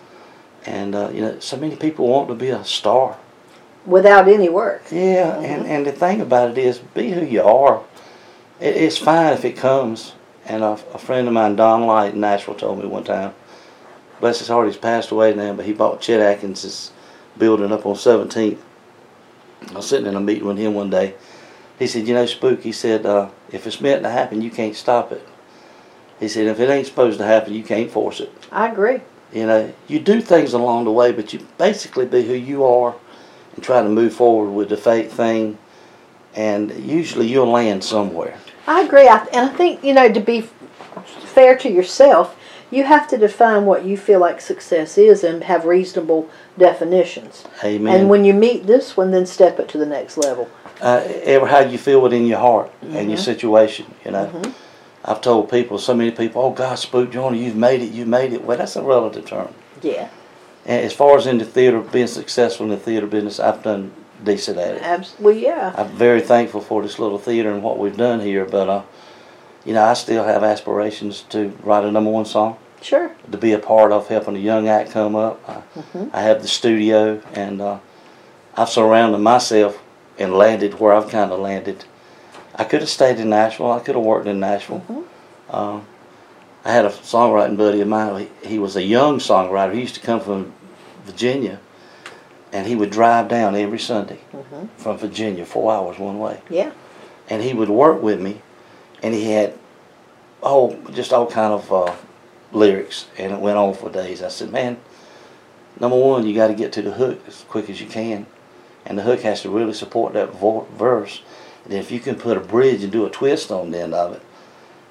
And 0.67 0.95
uh, 0.95 1.11
you 1.13 1.23
know, 1.23 1.39
so 1.41 1.57
many 1.57 1.77
people 1.77 2.07
want 2.07 2.29
to 2.29 2.35
be 2.35 2.51
a 2.51 2.65
star. 2.65 3.17
Without 3.87 4.29
any 4.29 4.51
work. 4.51 4.83
Yeah, 4.91 5.41
and, 5.41 5.67
and 5.67 5.87
the 5.87 5.93
thing 5.93 6.21
about 6.21 6.51
it 6.51 6.59
is, 6.59 6.79
be 6.79 7.13
who 7.13 7.25
you 7.25 7.43
are. 7.43 7.83
It, 8.61 8.77
it's 8.77 8.99
fine 8.99 9.33
if 9.33 9.43
it 9.47 9.57
comes. 9.57 10.13
And 10.51 10.65
a, 10.65 10.73
a 10.73 10.99
friend 10.99 11.29
of 11.29 11.33
mine, 11.33 11.55
Don 11.55 11.87
Light 11.87 12.15
in 12.15 12.21
Nashville, 12.21 12.57
told 12.57 12.81
me 12.81 12.85
one 12.85 13.05
time, 13.05 13.35
bless 14.19 14.41
his 14.41 14.49
heart, 14.49 14.67
he's 14.67 14.77
passed 14.77 15.13
away 15.13 15.33
now, 15.33 15.53
but 15.53 15.65
he 15.65 15.73
bought 15.73 16.01
Chet 16.01 16.19
Atkins' 16.19 16.91
building 17.39 17.71
up 17.71 17.87
on 17.87 17.95
17th. 17.95 18.59
I 19.69 19.73
was 19.73 19.89
sitting 19.89 20.09
in 20.09 20.17
a 20.17 20.21
meeting 20.21 20.47
with 20.47 20.59
him 20.59 20.75
one 20.75 20.91
day. 20.91 21.15
He 21.79 21.87
said, 21.87 22.09
You 22.09 22.15
know, 22.15 22.27
Spook, 22.27 22.63
he 22.63 22.73
said, 22.73 23.07
uh, 23.07 23.29
if 23.53 23.65
it's 23.65 23.81
meant 23.81 24.03
to 24.03 24.11
happen, 24.11 24.43
you 24.43 24.51
can't 24.51 24.75
stop 24.75 25.13
it. 25.13 25.25
He 26.19 26.27
said, 26.27 26.49
If 26.49 26.59
it 26.59 26.69
ain't 26.69 26.89
supposed 26.89 27.19
to 27.19 27.25
happen, 27.25 27.55
you 27.55 27.63
can't 27.63 27.89
force 27.89 28.19
it. 28.19 28.33
I 28.51 28.73
agree. 28.73 29.03
You 29.33 29.47
know, 29.47 29.73
you 29.87 30.01
do 30.01 30.21
things 30.21 30.53
along 30.53 30.85
the 30.85 30.91
way, 30.91 31.13
but 31.13 31.33
you 31.33 31.47
basically 31.59 32.07
be 32.07 32.27
who 32.27 32.35
you 32.35 32.65
are 32.65 32.97
and 33.55 33.63
try 33.63 33.85
to 33.85 33.89
move 33.89 34.15
forward 34.15 34.51
with 34.51 34.69
the 34.69 34.77
fate 34.77 35.13
thing. 35.13 35.59
And 36.35 36.73
usually 36.73 37.29
you'll 37.29 37.53
land 37.53 37.85
somewhere. 37.85 38.37
I 38.67 38.83
agree. 38.83 39.09
I, 39.09 39.25
and 39.33 39.51
I 39.51 39.53
think, 39.55 39.83
you 39.83 39.93
know, 39.93 40.11
to 40.13 40.21
be 40.21 40.49
fair 41.07 41.57
to 41.59 41.71
yourself, 41.71 42.37
you 42.71 42.85
have 42.85 43.09
to 43.09 43.19
define 43.19 43.67
what 43.67 43.85
you 43.85 43.97
feel 43.97 44.21
like 44.21 44.41
success 44.41 44.97
is 44.97 45.25
and 45.25 45.43
have 45.45 45.65
reasonable 45.65 46.31
definitions. 46.57 47.45
Amen. 47.65 48.01
And 48.01 48.11
when 48.11 48.25
you 48.25 48.33
meet 48.33 48.67
this 48.67 48.97
one, 48.97 49.11
then 49.11 49.27
step 49.27 49.59
it 49.59 49.69
to 49.71 49.79
the 49.79 49.87
next 49.87 50.17
level. 50.17 50.49
uh, 50.83 51.03
ever 51.25 51.45
how 51.47 51.59
you 51.59 51.77
feel 51.77 52.01
within 52.01 52.25
your 52.27 52.39
heart 52.39 52.71
and 52.81 53.11
your 53.11 53.19
Mhm. 53.19 53.23
situation, 53.25 53.85
you 54.03 54.11
know. 54.13 54.31
Mhm. 54.33 54.55
I've 55.05 55.21
told 55.21 55.51
people, 55.51 55.77
so 55.77 55.93
many 55.93 56.11
people, 56.11 56.41
oh 56.41 56.51
God, 56.53 56.79
Spook 56.79 57.11
Joyner, 57.11 57.37
you've 57.37 57.55
made 57.55 57.83
it, 57.83 57.91
you've 57.93 58.09
made 58.09 58.33
it. 58.33 58.47
Well, 58.47 58.57
that's 58.57 58.77
a 58.77 58.83
relative 58.83 59.27
term. 59.27 59.49
Yeah. 59.83 60.07
And 60.65 60.83
as 60.83 60.95
far 60.95 61.19
as 61.19 61.27
in 61.27 61.37
the 61.37 61.45
theater, 61.45 61.81
being 61.81 62.07
successful 62.07 62.65
in 62.65 62.71
the 62.71 62.79
theater 62.79 63.07
business, 63.07 63.39
I've 63.39 63.63
done 63.63 63.91
decent 64.25 64.59
at 64.59 64.77
it. 64.77 64.83
Abs- 64.83 65.15
well, 65.19 65.35
yeah. 65.35 65.75
I'm 65.77 65.89
very 65.97 66.21
thankful 66.21 66.61
for 66.61 66.83
this 66.83 66.99
little 66.99 67.19
theater 67.19 67.51
and 67.53 67.63
what 67.63 67.79
we've 67.79 67.97
done 67.97 68.21
here, 68.21 68.45
but 68.45 68.69
uh, 68.69 68.83
you 69.65 69.75
know, 69.75 69.83
I 69.85 69.95
still 69.95 70.25
have 70.25 70.43
aspirations 70.43 71.23
to 71.31 71.49
write 71.63 71.85
a 71.85 71.91
number 71.91 72.11
one 72.11 72.25
song, 72.25 72.57
Sure. 72.83 73.11
to 73.31 73.37
be 73.39 73.53
a 73.53 73.59
part 73.59 73.93
of 73.93 74.09
helping 74.09 74.37
a 74.37 74.39
young 74.41 74.69
act 74.69 74.91
come 74.93 75.15
up. 75.17 75.41
I, 75.49 75.53
hmm 75.81 76.09
I 76.13 76.23
have 76.23 76.43
the 76.43 76.49
studio, 76.49 77.21
and 77.35 77.61
uh, 77.61 77.79
I've 78.57 78.69
surrounded 78.71 79.19
myself 79.19 79.83
and 80.19 80.33
landed 80.35 80.81
where 80.81 80.93
I've 80.95 81.09
kind 81.09 81.31
of 81.33 81.41
landed. 81.41 81.85
I 82.55 82.65
could 82.65 82.81
have 82.81 82.91
stayed 82.91 83.19
in 83.19 83.31
Nashville. 83.31 83.71
I 83.73 83.81
could 83.81 83.95
have 83.95 84.05
worked 84.05 84.27
in 84.27 84.41
Nashville. 84.41 84.83
Mhm. 84.89 85.05
Um, 85.55 85.87
I 86.65 86.73
had 86.73 86.85
a 86.85 86.91
songwriting 86.91 87.57
buddy 87.57 87.81
of 87.81 87.89
mine. 87.89 88.29
He, 88.43 88.49
he 88.49 88.59
was 88.59 88.77
a 88.77 88.83
young 88.83 89.19
songwriter. 89.19 89.73
He 89.75 89.81
used 89.81 89.95
to 89.95 90.01
come 90.01 90.21
from 90.21 90.53
Virginia, 91.05 91.59
and 92.53 92.67
he 92.67 92.75
would 92.75 92.91
drive 92.91 93.29
down 93.29 93.55
every 93.55 93.79
Sunday 93.79 94.21
hmm 94.33 94.67
from 94.77 94.99
Virginia, 94.99 95.45
four 95.45 95.73
hours 95.73 95.99
one 95.99 96.19
way. 96.19 96.41
Yeah. 96.49 96.73
And 97.29 97.43
he 97.43 97.55
would 97.55 97.69
work 97.69 98.03
with 98.03 98.21
me, 98.21 98.43
and 99.03 99.15
he 99.15 99.31
had, 99.31 99.55
oh, 100.43 100.77
just 100.93 101.13
all 101.13 101.27
kind 101.27 101.53
of 101.53 101.73
uh, 101.73 101.95
lyrics, 102.53 103.07
and 103.17 103.33
it 103.33 103.41
went 103.41 103.57
on 103.59 103.75
for 103.75 103.91
days. 103.91 104.23
I 104.23 104.29
said, 104.29 104.51
man, 104.51 104.79
number 105.79 105.97
one, 105.97 106.27
you 106.27 106.35
got 106.35 106.49
to 106.49 106.55
get 106.55 106.73
to 106.73 106.83
the 106.83 106.93
hook 106.93 107.21
as 107.29 107.45
quick 107.49 107.71
as 107.71 107.81
you 107.81 107.87
can, 107.87 108.27
and 108.85 108.99
the 108.99 109.03
hook 109.03 109.21
has 109.21 109.43
to 109.43 109.51
really 109.51 109.75
support 109.75 110.15
that 110.15 110.35
vo- 110.35 110.67
verse. 110.77 111.23
And 111.65 111.75
if 111.75 111.91
you 111.91 112.01
can 112.01 112.17
put 112.17 112.37
a 112.37 112.41
bridge 112.41 112.83
and 112.83 112.91
do 112.91 113.07
a 113.07 113.11
twist 113.11 113.51
on 113.51 113.71
the 113.71 113.81
end 113.81 113.95
of 113.95 114.15
it, 114.15 114.23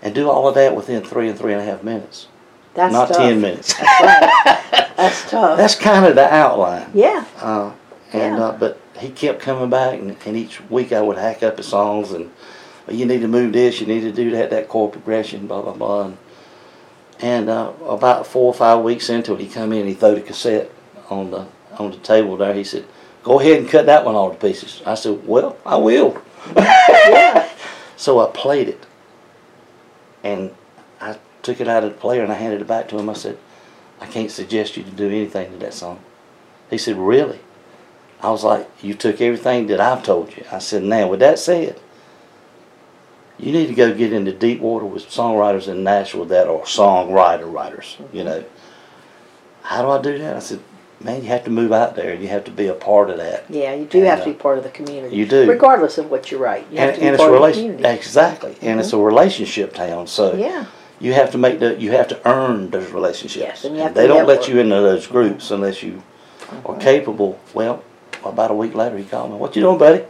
and 0.01 0.15
do 0.15 0.29
all 0.29 0.47
of 0.47 0.55
that 0.55 0.75
within 0.75 1.03
three 1.03 1.27
and 1.27 1.37
three 1.37 1.51
and 1.51 1.61
a 1.61 1.65
half 1.65 1.83
minutes, 1.83 2.27
That's 2.79 2.93
not 2.93 3.07
tough. 3.09 3.17
ten 3.17 3.41
minutes. 3.41 3.73
That's 3.73 4.01
right. 4.01 4.89
That's 4.97 5.21
tough. 5.29 5.57
That's 5.57 5.75
kind 5.75 6.05
of 6.05 6.15
the 6.15 6.33
outline. 6.33 6.89
yeah. 6.93 7.25
Uh, 7.41 7.71
and 8.13 8.37
Yeah. 8.37 8.43
uh, 8.45 8.57
but 8.57 8.79
he 8.97 9.09
kept 9.09 9.39
coming 9.41 9.69
back, 9.69 9.99
and, 9.99 10.15
and 10.25 10.35
each 10.37 10.61
week 10.69 10.91
I 10.91 11.01
would 11.01 11.17
hack 11.17 11.43
up 11.43 11.57
his 11.57 11.67
songs, 11.67 12.11
and 12.11 12.31
"Well, 12.87 12.95
you 12.95 13.05
need 13.05 13.21
to 13.21 13.27
move 13.27 13.53
this, 13.53 13.79
you 13.81 13.87
need 13.87 14.01
to 14.01 14.11
do 14.11 14.31
that, 14.31 14.49
that 14.49 14.67
chord 14.67 14.91
progression, 14.93 15.47
blah 15.47 15.61
blah 15.61 15.73
blah. 15.73 16.05
And, 16.05 16.17
and 17.21 17.49
uh, 17.49 17.71
about 17.87 18.25
four 18.27 18.45
or 18.45 18.53
five 18.53 18.83
weeks 18.83 19.09
into 19.09 19.33
it, 19.33 19.39
he 19.41 19.47
come 19.47 19.73
in, 19.73 19.85
he 19.87 19.93
threw 19.93 20.15
the 20.15 20.21
cassette 20.21 20.69
on 21.09 21.31
the 21.31 21.45
on 21.77 21.91
the 21.91 21.97
table 21.97 22.35
there. 22.37 22.53
He 22.53 22.63
said, 22.63 22.85
"Go 23.23 23.39
ahead 23.39 23.59
and 23.59 23.69
cut 23.69 23.85
that 23.87 24.05
one 24.05 24.15
all 24.15 24.29
to 24.31 24.35
pieces." 24.37 24.81
I 24.85 24.95
said, 24.95 25.27
"Well, 25.27 25.57
I 25.65 25.75
will." 25.77 26.21
Yeah. 26.57 27.49
So 27.97 28.19
I 28.25 28.29
played 28.31 28.69
it, 28.69 28.85
and 30.23 30.51
took 31.49 31.61
it 31.61 31.67
out 31.67 31.83
of 31.83 31.93
the 31.93 31.97
player 31.99 32.21
and 32.23 32.31
I 32.31 32.35
handed 32.35 32.61
it 32.61 32.67
back 32.67 32.87
to 32.89 32.97
him. 32.99 33.09
I 33.09 33.13
said, 33.13 33.37
I 33.99 34.05
can't 34.05 34.29
suggest 34.31 34.77
you 34.77 34.83
to 34.83 34.91
do 34.91 35.07
anything 35.07 35.51
to 35.51 35.57
that 35.57 35.73
song. 35.73 35.99
He 36.69 36.77
said, 36.77 36.95
Really? 36.97 37.39
I 38.21 38.29
was 38.29 38.43
like, 38.43 38.69
You 38.81 38.93
took 38.93 39.19
everything 39.19 39.67
that 39.67 39.79
I've 39.81 40.03
told 40.03 40.35
you. 40.37 40.43
I 40.51 40.59
said, 40.59 40.83
Now, 40.83 41.07
with 41.07 41.19
that 41.21 41.39
said, 41.39 41.79
you 43.39 43.51
need 43.53 43.67
to 43.67 43.73
go 43.73 43.93
get 43.95 44.11
into 44.13 44.31
deep 44.33 44.59
water 44.59 44.85
with 44.85 45.05
songwriters 45.07 45.67
in 45.67 45.83
Nashville 45.83 46.25
that 46.25 46.47
are 46.47 46.59
songwriter 46.61 47.51
writers, 47.51 47.97
you 48.13 48.23
know. 48.23 48.43
How 49.63 49.81
do 49.81 49.89
I 49.89 50.01
do 50.01 50.17
that? 50.19 50.35
I 50.35 50.39
said, 50.39 50.59
Man, 51.01 51.21
you 51.23 51.29
have 51.29 51.45
to 51.45 51.49
move 51.49 51.71
out 51.71 51.95
there. 51.95 52.11
And 52.11 52.21
you 52.21 52.27
have 52.27 52.43
to 52.45 52.51
be 52.51 52.67
a 52.67 52.73
part 52.73 53.09
of 53.09 53.17
that. 53.17 53.45
Yeah, 53.49 53.73
you 53.73 53.85
do 53.85 53.99
And, 53.99 54.07
have 54.07 54.19
to 54.19 54.29
uh, 54.29 54.33
be 54.33 54.33
part 54.33 54.57
of 54.57 54.65
the 54.65 54.69
community. 54.69 55.15
you 55.15 55.25
do. 55.25 55.49
Regardless 55.49 55.97
of 55.97 56.11
what 56.11 56.29
you 56.31 56.37
write. 56.37 56.67
You 56.71 56.77
have 56.79 56.89
And, 56.89 56.95
to 56.95 57.01
be 57.01 57.07
and 57.07 57.15
it's 57.15 57.21
part 57.23 57.33
a 57.33 57.35
of 57.37 57.41
the 57.47 57.53
community. 57.53 57.83
exactly, 57.87 58.57
and 58.61 58.79
it's 58.79 58.91
a 58.93 58.97
relationship 58.97 59.73
town. 59.73 60.07
So 60.07 60.33
Yeah. 60.35 60.65
You 60.99 61.13
have 61.13 61.31
to 61.31 61.37
make 61.37 61.59
the 61.59 61.79
you 61.79 61.91
have 61.91 62.07
to 62.09 62.27
earn 62.27 62.69
those 62.69 62.91
relationships. 62.91 63.45
Yes, 63.45 63.65
and 63.65 63.75
you 63.75 63.81
have 63.81 63.93
they 63.93 64.07
to 64.07 64.13
don't 64.13 64.27
let 64.27 64.47
you 64.47 64.59
into 64.59 64.75
those 64.75 65.07
groups 65.07 65.45
uh-huh. 65.45 65.55
unless 65.55 65.81
you 65.83 66.03
are 66.65 66.71
uh-huh. 66.71 66.79
capable. 66.79 67.39
Well, 67.53 67.83
about 68.23 68.51
a 68.51 68.53
week 68.53 68.75
later, 68.75 68.97
he 68.97 69.05
called 69.05 69.31
me. 69.31 69.37
What 69.37 69.55
you 69.55 69.61
doing, 69.61 69.77
buddy? 69.77 70.03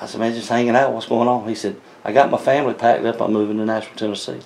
I 0.00 0.06
said, 0.06 0.20
man, 0.20 0.34
just 0.34 0.48
hanging 0.48 0.74
out. 0.74 0.92
What's 0.92 1.06
going 1.06 1.28
on? 1.28 1.48
He 1.48 1.54
said, 1.54 1.76
I 2.04 2.12
got 2.12 2.30
my 2.30 2.38
family 2.38 2.74
packed 2.74 3.04
up. 3.04 3.20
I'm 3.20 3.32
moving 3.32 3.58
to 3.58 3.64
Nashville, 3.64 3.96
Tennessee. 3.96 4.40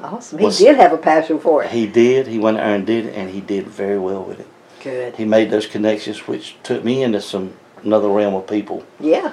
Awesome. 0.00 0.38
He 0.38 0.44
Was- 0.44 0.58
did 0.58 0.76
have 0.76 0.92
a 0.92 0.98
passion 0.98 1.40
for 1.40 1.64
it. 1.64 1.70
He 1.70 1.86
did. 1.86 2.28
He 2.28 2.38
went 2.38 2.56
there 2.56 2.74
and 2.74 2.86
did 2.86 3.06
it, 3.06 3.14
and 3.16 3.30
he 3.30 3.40
did 3.40 3.66
very 3.66 3.98
well 3.98 4.22
with 4.22 4.40
it. 4.40 4.46
Good. 4.82 5.16
He 5.16 5.24
made 5.24 5.50
those 5.50 5.66
connections, 5.66 6.28
which 6.28 6.56
took 6.62 6.84
me 6.84 7.02
into 7.02 7.20
some 7.20 7.54
another 7.82 8.08
realm 8.08 8.34
of 8.34 8.46
people. 8.46 8.84
Yeah. 9.00 9.32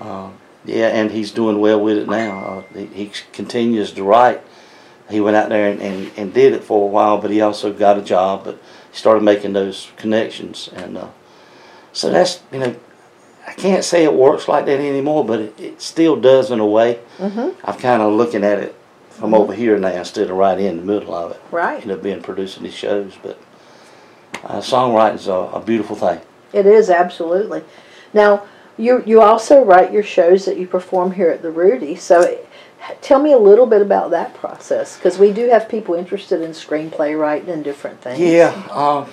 Um, 0.00 0.34
yeah, 0.64 0.88
and 0.88 1.10
he's 1.10 1.30
doing 1.30 1.58
well 1.58 1.80
with 1.80 1.96
it 1.96 2.08
now. 2.08 2.64
Uh, 2.74 2.78
he, 2.78 2.86
he 2.86 3.12
continues 3.32 3.92
to 3.92 4.02
write. 4.02 4.42
He 5.12 5.20
went 5.20 5.36
out 5.36 5.48
there 5.48 5.70
and, 5.70 5.80
and, 5.80 6.10
and 6.16 6.34
did 6.34 6.52
it 6.52 6.64
for 6.64 6.84
a 6.84 6.90
while, 6.90 7.18
but 7.18 7.30
he 7.30 7.40
also 7.40 7.72
got 7.72 7.98
a 7.98 8.02
job. 8.02 8.44
But 8.44 8.54
he 8.90 8.96
started 8.96 9.22
making 9.22 9.52
those 9.52 9.90
connections, 9.96 10.68
and 10.74 10.96
uh, 10.98 11.08
so 11.92 12.10
that's 12.10 12.42
you 12.52 12.58
know, 12.58 12.74
I 13.46 13.52
can't 13.52 13.84
say 13.84 14.04
it 14.04 14.14
works 14.14 14.48
like 14.48 14.66
that 14.66 14.80
anymore, 14.80 15.24
but 15.24 15.40
it, 15.40 15.60
it 15.60 15.82
still 15.82 16.16
does 16.16 16.50
in 16.50 16.60
a 16.60 16.66
way. 16.66 16.98
Mhm. 17.18 17.54
I'm 17.64 17.78
kind 17.78 18.02
of 18.02 18.12
looking 18.12 18.44
at 18.44 18.58
it 18.58 18.74
from 19.10 19.34
over 19.34 19.52
here 19.54 19.78
now 19.78 19.88
instead 19.88 20.30
of 20.30 20.36
right 20.36 20.58
in 20.58 20.78
the 20.78 20.82
middle 20.82 21.14
of 21.14 21.32
it. 21.32 21.40
Right. 21.50 21.80
You 21.82 21.88
know, 21.92 21.96
being 21.96 22.22
producing 22.22 22.64
these 22.64 22.74
shows, 22.74 23.12
but 23.22 23.38
uh, 24.44 24.60
songwriting's 24.60 25.28
a, 25.28 25.32
a 25.32 25.60
beautiful 25.60 25.94
thing. 25.96 26.20
It 26.52 26.66
is 26.66 26.90
absolutely. 26.90 27.62
Now, 28.12 28.44
you 28.78 29.02
you 29.06 29.20
also 29.20 29.62
write 29.64 29.92
your 29.92 30.02
shows 30.02 30.44
that 30.46 30.56
you 30.56 30.66
perform 30.66 31.12
here 31.12 31.30
at 31.30 31.42
the 31.42 31.50
Rudy. 31.50 31.94
So, 31.94 32.38
tell 33.00 33.20
me 33.20 33.32
a 33.32 33.38
little 33.38 33.66
bit 33.66 33.82
about 33.82 34.10
that 34.10 34.34
process 34.34 34.96
because 34.96 35.18
we 35.18 35.32
do 35.32 35.48
have 35.48 35.68
people 35.68 35.94
interested 35.94 36.40
in 36.40 36.50
screenplay 36.50 37.18
writing 37.18 37.50
and 37.50 37.64
different 37.64 38.00
things. 38.00 38.18
Yeah, 38.18 38.50
um, 38.70 39.10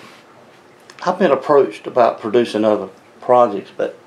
I've 1.05 1.19
been 1.19 1.31
approached 1.31 1.88
about 1.88 2.19
producing 2.19 2.65
other 2.65 2.89
projects, 3.21 3.71
but 3.75 3.97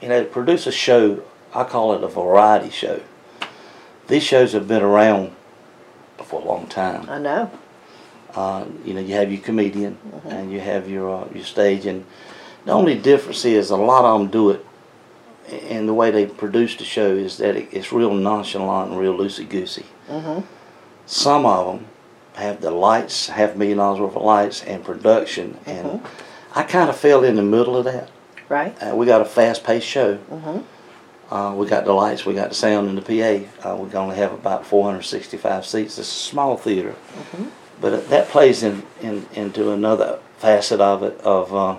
you 0.00 0.08
know, 0.08 0.24
to 0.24 0.28
produce 0.28 0.66
a 0.66 0.72
show, 0.72 1.22
I 1.54 1.64
call 1.64 1.94
it 1.94 2.02
a 2.02 2.08
variety 2.08 2.70
show. 2.70 3.00
These 4.08 4.24
shows 4.24 4.52
have 4.52 4.66
been 4.66 4.82
around 4.82 5.34
for 6.18 6.40
a 6.40 6.44
long 6.44 6.66
time. 6.66 7.08
I 7.08 7.18
know. 7.18 7.50
Uh, 8.34 8.64
you 8.84 8.94
know, 8.94 9.00
you 9.00 9.14
have 9.14 9.30
your 9.30 9.40
comedian 9.40 9.98
and 10.24 10.50
you 10.52 10.60
have 10.60 10.88
your 10.88 11.24
uh, 11.24 11.28
your 11.34 11.44
stage, 11.44 11.86
and 11.86 12.04
the 12.64 12.72
only 12.72 12.98
difference 12.98 13.44
is 13.44 13.70
a 13.70 13.76
lot 13.76 14.04
of 14.04 14.20
them 14.20 14.30
do 14.30 14.50
it, 14.50 14.64
and 15.50 15.88
the 15.88 15.94
way 15.94 16.10
they 16.10 16.26
produce 16.26 16.76
the 16.76 16.84
show 16.84 17.12
is 17.14 17.38
that 17.38 17.56
it, 17.56 17.68
it's 17.72 17.92
real 17.92 18.14
nonchalant 18.14 18.90
and 18.90 18.98
real 19.00 19.16
loosey 19.16 19.48
goosey. 19.48 19.86
hmm 20.08 20.40
Some 21.06 21.44
of 21.46 21.66
them 21.66 21.86
have 22.34 22.60
the 22.60 22.70
lights, 22.70 23.28
half 23.28 23.54
a 23.54 23.58
million 23.58 23.78
dollars 23.78 24.00
worth 24.00 24.16
of 24.16 24.22
lights, 24.22 24.62
and 24.62 24.84
production, 24.84 25.58
and 25.66 26.00
I 26.54 26.62
kind 26.62 26.88
of 26.88 26.96
fell 26.96 27.24
in 27.24 27.36
the 27.36 27.42
middle 27.42 27.76
of 27.76 27.84
that. 27.84 28.10
Right. 28.48 28.76
Uh, 28.82 28.94
we 28.94 29.06
got 29.06 29.20
a 29.20 29.24
fast-paced 29.24 29.86
show. 29.86 30.16
Mm-hmm. 30.30 31.34
Uh, 31.34 31.54
we 31.54 31.66
got 31.66 31.86
the 31.86 31.92
lights, 31.94 32.26
we 32.26 32.34
got 32.34 32.50
the 32.50 32.54
sound, 32.54 32.88
and 32.88 32.98
the 32.98 33.02
PA. 33.02 33.68
Uh, 33.70 33.76
we 33.76 33.90
only 33.94 34.16
have 34.16 34.32
about 34.32 34.66
465 34.66 35.64
seats. 35.64 35.98
It's 35.98 36.08
a 36.08 36.10
small 36.10 36.58
theater, 36.58 36.94
but 37.80 37.92
uh, 37.94 38.00
that 38.08 38.28
plays 38.28 38.62
in, 38.62 38.82
in 39.00 39.26
into 39.32 39.72
another 39.72 40.18
facet 40.36 40.80
of 40.80 41.02
it. 41.02 41.18
Of 41.22 41.54
uh, 41.54 41.78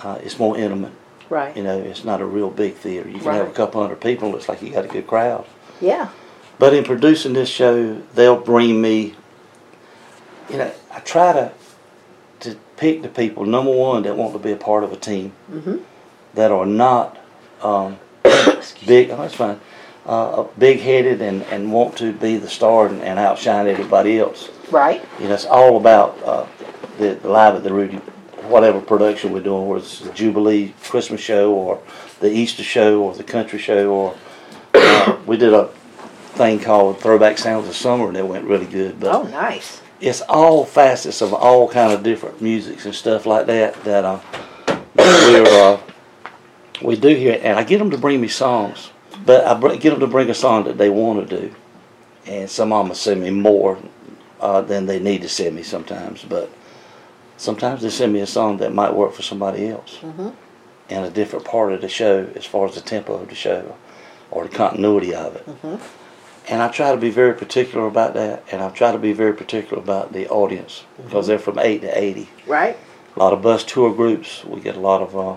uh, 0.00 0.18
it's 0.22 0.38
more 0.38 0.56
intimate. 0.56 0.92
Right. 1.30 1.56
You 1.56 1.62
know, 1.62 1.78
it's 1.78 2.04
not 2.04 2.20
a 2.20 2.24
real 2.24 2.50
big 2.50 2.74
theater. 2.74 3.08
You 3.08 3.18
can 3.18 3.34
have 3.34 3.48
a 3.48 3.52
couple 3.52 3.80
hundred 3.80 4.00
people. 4.00 4.34
It's 4.36 4.48
like 4.48 4.62
you 4.62 4.70
got 4.70 4.84
a 4.84 4.88
good 4.88 5.06
crowd. 5.06 5.46
Yeah. 5.80 6.10
But 6.58 6.74
in 6.74 6.84
producing 6.84 7.34
this 7.34 7.48
show, 7.48 8.00
they'll 8.14 8.40
bring 8.40 8.80
me. 8.80 9.14
You 10.50 10.58
know, 10.58 10.72
I 10.92 11.00
try 11.00 11.32
to 11.32 11.52
to 12.40 12.56
pick 12.76 13.02
the 13.02 13.08
people. 13.08 13.44
Number 13.44 13.72
one, 13.72 14.02
that 14.04 14.16
want 14.16 14.32
to 14.32 14.38
be 14.38 14.52
a 14.52 14.56
part 14.56 14.84
of 14.84 14.92
a 14.92 14.96
team 14.96 15.30
hmm 15.48 15.78
that 16.34 16.52
are 16.52 16.66
not 16.66 17.18
um, 17.62 17.98
big. 18.86 19.10
Oh, 19.10 19.16
that's 19.16 19.34
fine. 19.34 19.58
Uh, 20.06 20.44
big 20.58 20.80
headed 20.80 21.20
and, 21.20 21.42
and 21.44 21.72
want 21.72 21.96
to 21.98 22.12
be 22.12 22.36
the 22.36 22.48
star 22.48 22.86
and, 22.86 23.02
and 23.02 23.18
outshine 23.18 23.66
everybody 23.66 24.18
else. 24.18 24.48
Right. 24.70 25.04
You 25.18 25.28
know, 25.28 25.34
it's 25.34 25.46
all 25.46 25.76
about 25.76 26.18
uh, 26.22 26.46
the, 26.98 27.14
the 27.14 27.28
live 27.28 27.56
at 27.56 27.62
the 27.62 27.72
Rudy, 27.72 28.00
whatever 28.48 28.80
production 28.80 29.32
we're 29.32 29.40
doing, 29.42 29.66
whether 29.68 29.82
it's 29.84 30.00
the 30.00 30.12
Jubilee 30.12 30.74
Christmas 30.84 31.20
show 31.20 31.52
or 31.52 31.80
the 32.20 32.30
Easter 32.30 32.62
show 32.62 33.02
or 33.02 33.14
the 33.14 33.24
country 33.24 33.58
show, 33.58 33.90
or 33.90 34.16
uh, 34.74 35.16
we 35.26 35.36
did 35.36 35.52
a 35.52 35.66
thing 36.34 36.60
called 36.60 36.98
Throwback 37.00 37.38
Sounds 37.38 37.68
of 37.68 37.74
Summer 37.76 38.08
and 38.08 38.16
it 38.16 38.26
went 38.26 38.44
really 38.44 38.66
good. 38.66 38.98
But 39.00 39.14
Oh, 39.14 39.22
nice. 39.24 39.80
it's 40.00 40.20
all 40.22 40.64
facets 40.64 41.20
of 41.20 41.32
all 41.34 41.68
kind 41.68 41.92
of 41.92 42.02
different 42.02 42.40
musics 42.40 42.86
and 42.86 42.94
stuff 42.94 43.26
like 43.26 43.46
that 43.46 43.74
that 43.84 44.04
uh, 44.04 44.20
that 44.66 45.44
we're 45.44 45.64
uh, 45.74 45.80
we 46.82 46.96
do 46.96 47.08
here, 47.14 47.40
and 47.42 47.58
I 47.58 47.64
get 47.64 47.78
them 47.78 47.90
to 47.90 47.98
bring 47.98 48.20
me 48.20 48.28
songs, 48.28 48.90
but 49.26 49.44
I 49.44 49.54
br- 49.58 49.74
get 49.76 49.90
them 49.90 50.00
to 50.00 50.06
bring 50.06 50.30
a 50.30 50.34
song 50.34 50.64
that 50.64 50.78
they 50.78 50.90
want 50.90 51.28
to 51.28 51.40
do, 51.40 51.54
and 52.26 52.48
some 52.48 52.72
of 52.72 52.86
them 52.86 52.94
send 52.94 53.20
me 53.20 53.30
more 53.30 53.78
uh, 54.40 54.60
than 54.60 54.86
they 54.86 55.00
need 55.00 55.22
to 55.22 55.28
send 55.28 55.56
me 55.56 55.64
sometimes, 55.64 56.24
but 56.24 56.48
sometimes 57.38 57.80
they 57.82 57.90
send 57.90 58.12
me 58.12 58.20
a 58.20 58.26
song 58.26 58.58
that 58.58 58.74
might 58.74 58.94
work 58.94 59.12
for 59.14 59.22
somebody 59.22 59.68
else 59.68 59.96
hmm 59.96 60.28
in 60.90 61.04
a 61.04 61.10
different 61.10 61.44
part 61.44 61.70
of 61.72 61.82
the 61.82 61.88
show 61.88 62.26
as 62.34 62.46
far 62.46 62.66
as 62.66 62.74
the 62.74 62.80
tempo 62.80 63.12
of 63.12 63.28
the 63.28 63.34
show 63.34 63.76
or 64.30 64.44
the 64.44 64.48
continuity 64.48 65.14
of 65.14 65.36
it. 65.36 65.42
hmm 65.42 65.76
And 66.48 66.62
I 66.62 66.68
try 66.68 66.92
to 66.92 66.96
be 66.96 67.10
very 67.10 67.34
particular 67.34 67.86
about 67.86 68.14
that, 68.14 68.42
and 68.50 68.62
I 68.62 68.70
try 68.70 68.92
to 68.92 68.98
be 68.98 69.12
very 69.12 69.34
particular 69.34 69.82
about 69.82 70.14
the 70.14 70.26
audience 70.28 70.84
because 70.96 71.26
they're 71.26 71.38
from 71.38 71.58
8 71.58 71.82
to 71.82 71.98
80. 71.98 72.28
Right. 72.46 72.76
A 73.16 73.18
lot 73.18 73.34
of 73.34 73.42
bus 73.42 73.64
tour 73.64 73.92
groups, 73.94 74.44
we 74.46 74.60
get 74.62 74.76
a 74.76 74.80
lot 74.80 75.02
of 75.02 75.14
uh, 75.14 75.36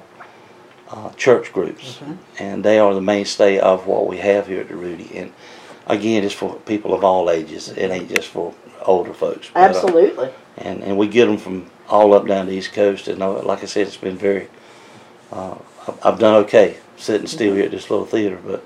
uh, 0.90 1.10
church 1.16 1.52
groups, 1.52 2.00
and 2.40 2.64
they 2.64 2.80
are 2.80 2.94
the 2.94 3.02
mainstay 3.02 3.60
of 3.60 3.88
what 3.88 4.08
we 4.08 4.18
have 4.20 4.48
here 4.48 4.62
at 4.62 4.70
the 4.70 4.76
Rudy. 4.76 5.10
And 5.18 5.34
again, 5.86 6.24
it's 6.24 6.34
for 6.34 6.56
people 6.66 6.94
of 6.94 7.04
all 7.04 7.30
ages, 7.30 7.68
it 7.68 7.92
ain't 7.92 8.10
just 8.10 8.30
for 8.30 8.54
older 8.86 9.14
folks. 9.14 9.50
But, 9.54 9.60
uh, 9.60 9.66
Absolutely. 9.66 10.30
And, 10.58 10.84
and 10.84 10.98
we 10.98 11.08
get 11.08 11.26
them 11.26 11.38
from 11.38 11.70
all 11.90 12.14
up 12.14 12.26
down 12.28 12.46
the 12.48 12.54
East 12.54 12.74
Coast, 12.74 13.08
and 13.08 13.22
uh, 13.22 13.42
like 13.44 13.64
I 13.64 13.66
said, 13.66 13.88
it's 13.88 13.98
been 13.98 14.18
very, 14.18 14.48
uh, 15.32 15.56
I've- 16.04 16.20
done 16.20 16.36
okay 16.46 16.78
sitting 16.98 17.28
still 17.28 17.56
here 17.56 17.66
at 17.66 17.72
this 17.72 17.90
little 17.90 18.06
theater, 18.06 18.40
but 18.46 18.64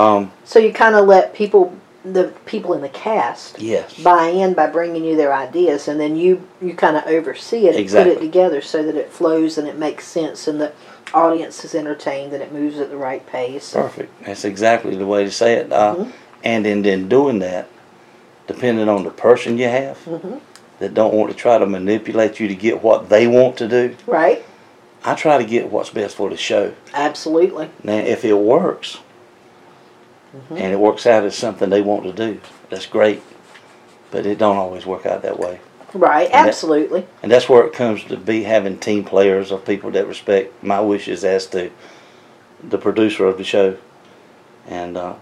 um, 0.00 0.32
So 0.44 0.58
you 0.58 0.72
kind 0.72 0.94
of 0.96 1.06
let 1.06 1.32
people, 1.32 1.72
the 2.04 2.32
people 2.44 2.74
in 2.74 2.80
the 2.80 2.88
cast, 2.88 3.60
yes. 3.60 3.94
buy 4.02 4.26
in 4.28 4.52
by 4.54 4.66
bringing 4.66 5.04
you 5.04 5.16
their 5.16 5.32
ideas, 5.32 5.88
and 5.88 5.98
then 6.00 6.16
you 6.16 6.46
you 6.60 6.74
kind 6.74 6.96
of 6.96 7.04
oversee 7.06 7.66
it 7.66 7.70
and 7.70 7.78
Exactly. 7.78 8.14
put 8.14 8.22
it 8.22 8.26
together 8.26 8.60
so 8.60 8.82
that 8.82 8.96
it 8.96 9.10
flows 9.10 9.58
and 9.58 9.68
it 9.68 9.78
makes 9.78 10.06
sense, 10.06 10.48
and 10.48 10.60
the 10.60 10.72
audience 11.14 11.64
is 11.64 11.74
entertained 11.74 12.32
and 12.34 12.42
it 12.42 12.52
moves 12.52 12.78
at 12.78 12.90
the 12.90 12.96
right 12.96 13.26
pace. 13.26 13.72
Perfect. 13.72 14.12
That's 14.24 14.44
exactly 14.44 14.94
the 14.96 15.06
way 15.06 15.24
to 15.24 15.30
say 15.30 15.54
it. 15.54 15.72
Uh, 15.72 15.94
Mhm. 15.94 16.12
And 16.44 16.66
in 16.66 16.82
then 16.82 17.08
doing 17.08 17.38
that, 17.40 17.66
depending 18.46 18.88
on 18.88 19.02
the 19.04 19.10
person 19.10 19.56
you 19.58 19.68
have 19.68 19.98
Mhm. 20.04 20.40
That 20.78 20.94
don't 20.94 21.14
want 21.14 21.30
to 21.30 21.36
try 21.36 21.58
to 21.58 21.66
manipulate 21.66 22.40
you 22.40 22.48
to 22.48 22.54
get 22.54 22.82
what 22.82 23.08
they 23.08 23.26
want 23.26 23.56
to 23.58 23.68
do, 23.68 23.96
Right? 24.06 24.44
I 25.04 25.14
try 25.14 25.38
to 25.38 25.44
get 25.44 25.70
what's 25.70 25.90
best 25.90 26.16
for 26.16 26.28
the 26.28 26.36
show. 26.36 26.72
Absolutely. 26.92 27.70
Now, 27.84 27.96
if 27.98 28.24
it 28.24 28.34
works 28.34 28.98
Mhm. 30.34 30.56
and 30.60 30.72
it 30.72 30.78
works 30.78 31.06
out 31.06 31.24
as 31.24 31.36
something 31.36 31.70
they 31.70 31.80
want 31.82 32.04
to 32.04 32.12
do, 32.12 32.40
that's 32.68 32.86
great. 32.86 33.22
But 34.10 34.26
it 34.26 34.38
don't 34.38 34.56
always 34.56 34.86
work 34.86 35.06
out 35.06 35.22
that 35.22 35.38
way. 35.38 35.60
Right. 35.94 36.24
And 36.26 36.44
that- 36.44 36.48
Absolutely. 36.48 37.06
And 37.22 37.30
that's 37.32 37.48
where 37.48 37.64
it 37.64 37.72
comes 37.72 38.04
to 38.04 38.16
be 38.16 38.42
having 38.42 38.78
team 38.78 39.04
players 39.04 39.50
of 39.50 39.64
people 39.64 39.90
that 39.92 40.06
respect 40.06 40.52
my 40.62 40.80
wishes 40.80 41.24
as 41.24 41.46
to 41.46 41.70
the 42.62 42.78
producer 42.78 43.26
of 43.26 43.38
the 43.38 43.44
show. 43.44 43.76
And, 44.68 44.96
uh, 44.96 45.14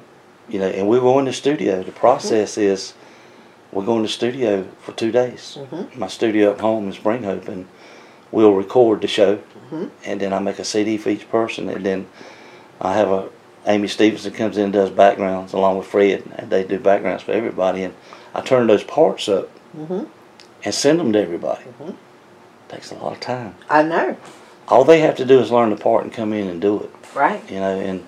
you 0.49 0.59
know, 0.59 0.67
and 0.67 0.89
we 0.89 0.99
go 0.99 1.19
in 1.19 1.27
the 1.27 1.33
studio. 1.33 1.83
The 1.83 1.93
process 1.93 2.57
is 2.59 2.95
we 3.77 3.85
go 3.85 3.97
in 3.97 4.03
the 4.03 4.09
studio 4.09 4.67
for 4.81 4.93
two 4.93 5.13
days. 5.13 5.59
Mhm. 5.71 5.95
My 5.97 6.07
studio 6.09 6.53
at 6.53 6.61
home 6.61 6.89
is 6.89 6.97
Bring 6.97 7.25
Hope, 7.25 7.47
and 7.47 7.67
we'll 8.33 8.55
record 8.55 9.03
the 9.03 9.07
show. 9.07 9.39
Mhm. 9.71 9.91
And 10.07 10.21
then 10.21 10.33
I 10.33 10.39
make 10.39 10.59
a 10.59 10.65
CD 10.65 10.97
for 10.97 11.11
each 11.11 11.31
person. 11.31 11.69
And 11.69 11.85
then 11.85 12.07
I 12.81 12.95
have 12.95 13.11
a 13.11 13.25
Amy 13.67 13.89
Stevenson 13.89 14.33
comes 14.33 14.57
in 14.57 14.65
and 14.65 14.73
does 14.73 14.91
backgrounds 14.91 15.53
along 15.53 15.77
with 15.77 15.89
Fred, 15.89 16.23
and 16.37 16.51
they 16.51 16.63
do 16.65 16.79
backgrounds 16.79 17.25
for 17.25 17.33
everybody. 17.33 17.83
And 17.83 17.93
I 18.35 18.41
turn 18.41 18.67
those 18.67 18.85
parts 18.85 19.29
up 19.29 19.49
hmm 19.75 20.05
and 20.65 20.75
send 20.75 20.99
them 20.99 21.13
to 21.13 21.21
everybody. 21.21 21.65
Takes 22.69 22.91
a 22.93 22.95
lot 22.95 23.13
of 23.13 23.21
time. 23.21 23.57
I 23.69 23.83
know. 23.83 24.17
All 24.69 24.85
they 24.85 25.01
have 25.01 25.17
to 25.17 25.25
do 25.27 25.39
is 25.39 25.51
learn 25.53 25.71
the 25.71 25.77
part 25.77 26.05
and 26.05 26.13
come 26.13 26.33
in 26.33 26.49
and 26.49 26.61
do 26.61 26.81
it. 26.81 26.91
Right. 27.15 27.43
You 27.51 27.61
know, 27.61 27.79
and 27.79 28.07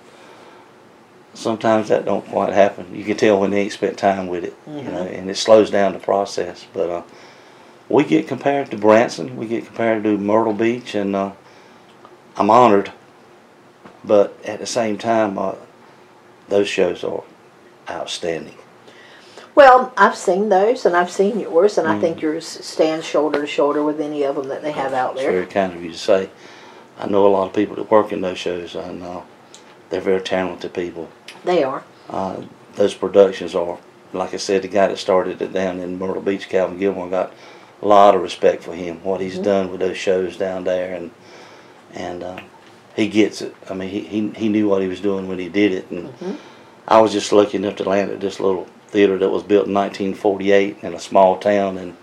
sometimes 1.39 1.89
that 1.89 2.05
don't 2.05 2.27
quite 2.27 2.53
happen. 2.53 2.95
You 2.95 3.05
can 3.05 3.17
tell 3.17 3.41
when 3.41 3.51
they 3.51 3.63
ain't 3.63 3.73
spent 3.73 3.97
time 3.97 4.27
with 4.27 4.45
it. 4.45 4.55
You 4.67 4.83
know, 4.83 5.03
and 5.03 5.31
it 5.31 5.37
slows 5.37 5.71
down 5.71 5.93
the 5.93 5.99
process. 5.99 6.67
But 6.73 6.91
uh, 6.91 7.03
we 7.89 8.05
get 8.05 8.27
compared 8.27 8.71
to 8.73 8.77
Branson, 8.77 9.37
we 9.37 9.47
get 9.47 9.67
compared 9.67 10.03
to 10.05 10.19
Myrtle 10.19 10.53
Beach, 10.53 10.95
and 10.95 11.15
uh, 11.15 11.33
I'm 12.37 12.51
honored. 12.51 12.93
But 14.05 14.37
at 14.45 14.59
the 14.59 14.67
same 14.67 14.99
time, 14.99 15.39
uh, 15.39 15.55
those 16.49 16.69
shows 16.69 17.05
are 17.05 17.23
outstanding. 17.89 18.55
Well, 19.55 19.93
I've 19.97 20.17
seen 20.17 20.49
those, 20.51 20.87
and 20.87 20.97
I've 20.97 21.11
seen 21.11 21.41
yours, 21.41 21.79
and 21.79 21.89
I 21.89 21.97
Mm. 21.97 22.01
think 22.01 22.23
yours 22.23 22.47
stands 22.47 23.05
shoulder 23.05 23.41
to 23.41 23.47
shoulder 23.47 23.83
with 23.83 24.01
any 24.01 24.23
of 24.23 24.37
them 24.37 24.49
that 24.49 24.63
they 24.63 24.71
have 24.73 24.93
out 24.95 25.15
It's 25.15 25.23
there. 25.23 25.33
very 25.33 25.47
kind 25.47 25.73
of 25.75 25.83
you 25.83 25.91
to 25.91 25.99
say. 25.99 26.31
I 26.99 27.07
know 27.07 27.27
a 27.27 27.29
lot 27.29 27.49
of 27.49 27.53
people 27.55 27.77
that 27.77 27.91
work 27.91 28.13
in 28.13 28.21
those 28.21 28.39
shows, 28.39 28.75
and 28.77 29.03
uh, 29.03 29.21
they're 29.91 30.01
very 30.01 30.21
talented 30.21 30.73
people. 30.75 31.09
They 31.45 31.63
are. 31.63 31.85
Uh, 32.09 32.43
those 32.75 32.95
productions 32.95 33.55
are, 33.55 33.79
like 34.13 34.35
I 34.35 34.39
said, 34.39 34.63
the 34.63 34.69
guy 34.69 34.89
that 34.89 34.99
started 34.99 35.41
it 35.43 35.53
down 35.53 35.81
in 35.81 35.99
Myrtle 35.99 36.23
Beach, 36.23 36.49
Calvin 36.49 36.79
Gilmore, 36.79 37.11
got 37.11 37.33
a 37.83 37.87
lot 37.87 38.15
of 38.15 38.23
respect 38.23 38.63
for 38.63 38.75
him. 38.75 39.03
What 39.05 39.21
he's 39.21 39.39
done 39.39 39.71
with 39.71 39.81
those 39.81 39.97
shows 39.97 40.37
down 40.37 40.65
there, 40.65 40.95
and 40.95 41.11
and 41.93 42.23
uh, 42.23 42.41
he 42.97 43.09
gets 43.09 43.43
it. 43.43 43.55
I 43.69 43.75
mean, 43.75 43.89
he, 43.89 44.01
he 44.01 44.29
he 44.31 44.49
knew 44.49 44.69
what 44.69 44.83
he 44.83 44.89
was 44.89 45.01
doing 45.01 45.29
when 45.29 45.39
he 45.39 45.49
did 45.49 45.73
it, 45.73 45.91
and 45.91 46.39
I 46.87 47.01
was 47.01 47.13
just 47.13 47.33
lucky 47.33 47.57
enough 47.59 47.77
to 47.77 47.89
land 47.89 48.11
at 48.11 48.21
this 48.21 48.41
little 48.41 48.67
theater 48.89 49.19
that 49.19 49.29
was 49.29 49.43
built 49.43 49.67
in 49.67 49.75
1948 49.75 50.79
in 50.83 50.95
a 50.95 51.01
small 51.01 51.39
town, 51.39 51.79
and 51.79 51.97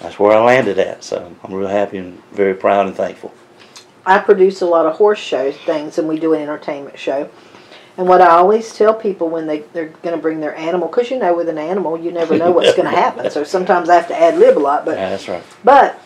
that's 0.00 0.18
where 0.18 0.36
I 0.36 0.44
landed 0.44 0.78
at. 0.78 1.04
So 1.04 1.34
I'm 1.42 1.54
real 1.54 1.68
happy 1.68 1.98
and 1.98 2.22
very 2.32 2.54
proud 2.54 2.86
and 2.86 2.94
thankful. 2.94 3.32
I 4.04 4.18
produce 4.18 4.60
a 4.60 4.66
lot 4.66 4.86
of 4.86 4.96
horse 4.96 5.20
show 5.20 5.52
things, 5.52 5.96
and 5.98 6.08
we 6.08 6.18
do 6.18 6.34
an 6.34 6.42
entertainment 6.42 6.98
show. 6.98 7.30
And 7.98 8.08
what 8.08 8.22
I 8.22 8.30
always 8.30 8.72
tell 8.74 8.94
people 8.94 9.28
when 9.28 9.46
they, 9.46 9.60
they're 9.74 9.88
going 10.02 10.16
to 10.16 10.20
bring 10.22 10.40
their 10.40 10.54
animal, 10.56 10.88
because 10.88 11.10
you 11.10 11.18
know, 11.18 11.34
with 11.36 11.48
an 11.48 11.58
animal, 11.58 11.98
you 11.98 12.10
never 12.10 12.38
know 12.38 12.50
what's 12.50 12.74
going 12.74 12.90
to 12.90 12.96
happen. 12.96 13.30
So 13.30 13.44
sometimes 13.44 13.88
I 13.90 13.96
have 13.96 14.08
to 14.08 14.18
ad 14.18 14.38
lib 14.38 14.56
a 14.56 14.60
lot, 14.60 14.84
but 14.84 14.96
Yeah, 14.96 15.10
that's 15.10 15.28
right. 15.28 15.42
but 15.62 16.00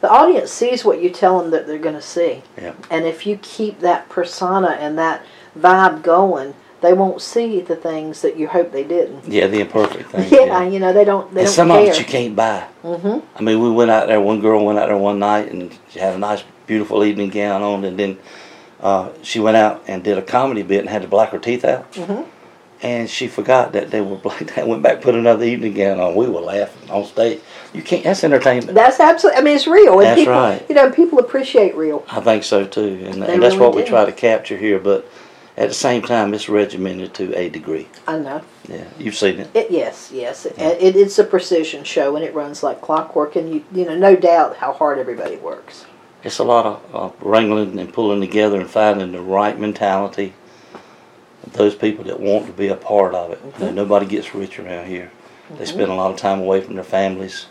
the 0.00 0.10
audience 0.10 0.50
sees 0.50 0.84
what 0.84 1.00
you 1.00 1.10
tell 1.10 1.40
them 1.40 1.50
that 1.52 1.66
they're 1.66 1.78
going 1.78 1.94
to 1.94 2.02
see. 2.02 2.42
Yeah. 2.56 2.74
And 2.90 3.04
if 3.06 3.26
you 3.26 3.38
keep 3.40 3.80
that 3.80 4.08
persona 4.08 4.70
and 4.80 4.98
that 4.98 5.24
vibe 5.58 6.02
going, 6.02 6.54
they 6.80 6.92
won't 6.92 7.20
see 7.20 7.60
the 7.60 7.74
things 7.74 8.22
that 8.22 8.36
you 8.36 8.46
hope 8.46 8.70
they 8.70 8.84
didn't. 8.84 9.24
Yeah, 9.26 9.48
the 9.48 9.60
imperfect 9.60 10.10
thing. 10.10 10.28
Yeah, 10.32 10.62
you 10.68 10.78
know 10.78 10.92
they 10.92 11.04
don't. 11.04 11.34
They 11.34 11.40
and 11.40 11.46
don't 11.48 11.54
some 11.54 11.68
care. 11.68 11.80
of 11.82 11.88
it 11.88 11.98
you 11.98 12.04
can't 12.04 12.36
buy. 12.36 12.68
Mm-hmm. 12.84 13.18
I 13.36 13.42
mean, 13.42 13.60
we 13.60 13.70
went 13.70 13.90
out 13.90 14.06
there. 14.06 14.20
One 14.20 14.40
girl 14.40 14.64
went 14.64 14.78
out 14.78 14.86
there 14.86 14.96
one 14.96 15.18
night, 15.18 15.50
and 15.50 15.76
she 15.90 15.98
had 15.98 16.14
a 16.14 16.18
nice, 16.18 16.44
beautiful 16.68 17.02
evening 17.02 17.30
gown 17.30 17.62
on, 17.62 17.84
and 17.84 17.98
then 17.98 18.16
uh, 18.80 19.10
she 19.22 19.40
went 19.40 19.56
out 19.56 19.82
and 19.86 20.04
did 20.04 20.18
a 20.18 20.22
comedy 20.22 20.62
bit 20.62 20.80
and 20.80 20.88
had 20.88 21.02
to 21.02 21.08
black 21.08 21.30
her 21.30 21.38
teeth 21.38 21.64
out. 21.64 21.90
Mhm. 21.92 22.26
And 22.80 23.10
she 23.10 23.26
forgot 23.26 23.72
that 23.72 23.90
they 23.90 24.00
were 24.00 24.16
black. 24.16 24.56
and 24.56 24.68
went 24.68 24.82
back, 24.82 25.00
put 25.00 25.16
another 25.16 25.44
evening 25.44 25.74
gown 25.74 25.98
on. 25.98 26.14
We 26.14 26.28
were 26.28 26.40
laughing 26.40 26.88
on 26.90 27.04
stage. 27.04 27.40
You 27.72 27.82
can't. 27.82 28.04
That's 28.04 28.22
entertainment. 28.22 28.74
That's 28.74 29.00
absolutely. 29.00 29.40
I 29.40 29.42
mean, 29.42 29.56
it's 29.56 29.66
real, 29.66 29.94
and 29.94 30.02
That's 30.02 30.20
people, 30.20 30.32
right. 30.32 30.64
you 30.68 30.74
know, 30.76 30.90
people 30.90 31.18
appreciate 31.18 31.74
real. 31.76 32.04
I 32.08 32.20
think 32.20 32.44
so 32.44 32.64
too, 32.66 33.02
and, 33.04 33.24
and 33.24 33.42
that's 33.42 33.56
really 33.56 33.58
what 33.58 33.74
we 33.74 33.84
try 33.84 34.04
to 34.04 34.12
capture 34.12 34.56
here. 34.56 34.78
But 34.78 35.06
at 35.56 35.68
the 35.68 35.74
same 35.74 36.02
time, 36.02 36.32
it's 36.34 36.48
regimented 36.48 37.14
to 37.14 37.36
a 37.36 37.48
degree. 37.48 37.88
I 38.06 38.18
know. 38.18 38.42
Yeah, 38.68 38.84
you've 38.96 39.16
seen 39.16 39.40
it. 39.40 39.50
It 39.54 39.72
yes, 39.72 40.10
yes. 40.14 40.46
It, 40.46 40.56
it, 40.56 40.94
it's 40.94 41.18
a 41.18 41.24
precision 41.24 41.82
show, 41.82 42.14
and 42.14 42.24
it 42.24 42.32
runs 42.32 42.62
like 42.62 42.80
clockwork. 42.80 43.34
And 43.34 43.52
you, 43.52 43.64
you 43.72 43.84
know, 43.84 43.96
no 43.96 44.14
doubt 44.14 44.56
how 44.58 44.72
hard 44.72 44.98
everybody 45.00 45.36
works. 45.36 45.84
It's 46.24 46.38
a 46.38 46.44
lot 46.44 46.66
of 46.66 46.94
uh, 46.94 47.10
wrangling 47.24 47.78
and 47.78 47.92
pulling 47.92 48.20
together 48.20 48.60
and 48.60 48.68
finding 48.68 49.12
the 49.12 49.20
right 49.20 49.58
mentality. 49.58 50.34
of 51.44 51.52
Those 51.52 51.74
people 51.74 52.04
that 52.04 52.20
want 52.20 52.46
to 52.46 52.52
be 52.52 52.68
a 52.68 52.74
part 52.76 53.14
of 53.14 53.30
it. 53.32 53.40
You 53.58 53.66
know, 53.66 53.72
nobody 53.72 54.06
gets 54.06 54.34
rich 54.34 54.58
around 54.58 54.86
here. 54.88 55.10
They 55.58 55.64
spend 55.64 55.90
a 55.90 55.94
lot 55.94 56.10
of 56.10 56.16
time 56.18 56.40
away 56.40 56.60
from 56.60 56.74
their 56.74 56.84
families, 56.84 57.46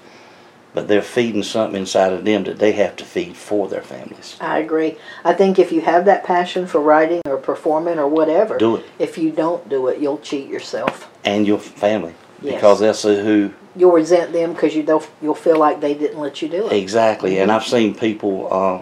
but 0.74 0.88
they're 0.88 1.02
feeding 1.02 1.42
something 1.42 1.80
inside 1.80 2.14
of 2.14 2.26
them 2.26 2.44
that 2.44 2.60
they 2.60 2.74
have 2.74 2.96
to 2.98 3.06
feed 3.06 3.36
for 3.36 3.68
their 3.68 3.82
families. 3.82 4.36
I 4.40 4.60
agree. 4.60 4.98
I 5.24 5.34
think 5.34 5.58
if 5.58 5.72
you 5.72 5.82
have 5.82 6.06
that 6.06 6.24
passion 6.24 6.68
for 6.68 6.80
writing 6.80 7.22
or 7.26 7.38
performing 7.38 7.98
or 7.98 8.08
whatever, 8.08 8.58
Do 8.60 8.76
it. 8.76 8.86
if 9.00 9.18
you 9.18 9.32
don't 9.32 9.68
do 9.68 9.88
it, 9.88 10.00
you'll 10.00 10.20
cheat 10.20 10.48
yourself. 10.48 11.10
And 11.26 11.48
your 11.48 11.58
family. 11.58 12.14
Yes. 12.42 12.56
Because 12.56 12.80
that's 12.80 13.04
who 13.04 13.54
You'll 13.76 13.92
resent 13.92 14.34
them 14.34 14.54
because 14.54 14.76
you 14.76 14.84
you'll 15.22 15.36
feel 15.36 15.58
like 15.58 15.82
they 15.82 15.94
didn't 15.94 16.20
let 16.20 16.42
you 16.42 16.50
do 16.50 16.68
it. 16.68 16.74
Exactly, 16.74 17.40
and 17.40 17.52
I've 17.52 17.64
seen 17.64 17.94
people. 17.94 18.48
Uh, 18.52 18.82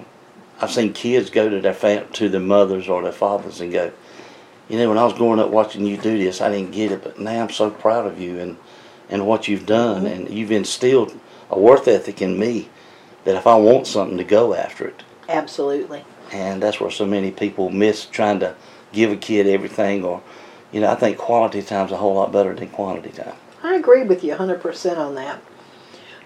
I've 0.62 0.72
seen 0.72 0.94
kids 0.94 1.30
go 1.30 1.50
to 1.50 1.60
their 1.60 1.74
fam- 1.74 2.08
to 2.14 2.30
their 2.30 2.40
mothers 2.40 2.88
or 2.88 3.02
their 3.04 3.12
fathers 3.12 3.60
and 3.60 3.74
go, 3.74 3.92
you 4.70 4.78
know, 4.78 4.88
when 4.88 4.98
I 4.98 5.04
was 5.04 5.14
growing 5.14 5.40
up 5.40 5.50
watching 5.50 5.86
you 5.86 5.98
do 5.98 6.18
this, 6.18 6.40
I 6.40 6.50
didn't 6.50 6.72
get 6.72 6.94
it, 6.94 7.04
but 7.04 7.20
now 7.20 7.44
I'm 7.44 7.50
so 7.50 7.70
proud 7.70 8.06
of 8.06 8.20
you 8.22 8.40
and 8.40 8.58
and 9.10 9.28
what 9.28 9.48
you've 9.48 9.66
done, 9.66 10.06
and 10.06 10.30
you've 10.30 10.52
instilled 10.52 11.14
a 11.50 11.60
worth 11.60 11.88
ethic 11.88 12.22
in 12.22 12.40
me 12.40 12.70
that 13.26 13.36
if 13.36 13.46
I 13.46 13.56
want 13.56 13.86
something 13.86 14.18
to 14.18 14.24
go 14.24 14.54
after 14.54 14.88
it, 14.88 15.04
Absolutely. 15.28 16.06
and 16.32 16.64
that's 16.64 16.80
where 16.80 16.90
so 16.90 17.06
many 17.06 17.32
people 17.32 17.70
miss 17.70 18.06
trying 18.06 18.40
to 18.40 18.56
give 18.94 19.12
a 19.12 19.18
kid 19.18 19.46
everything, 19.46 20.06
or 20.06 20.24
you 20.72 20.80
know, 20.80 20.90
I 20.90 20.96
think 20.96 21.18
quality 21.18 21.62
time's 21.62 21.92
a 21.92 21.98
whole 21.98 22.16
lot 22.16 22.32
better 22.32 22.54
than 22.56 22.70
quantity 22.70 23.10
time. 23.10 23.36
I 23.66 23.74
agree 23.76 24.04
with 24.04 24.24
you 24.24 24.36
100% 24.36 24.98
on 24.98 25.16
that. 25.16 25.42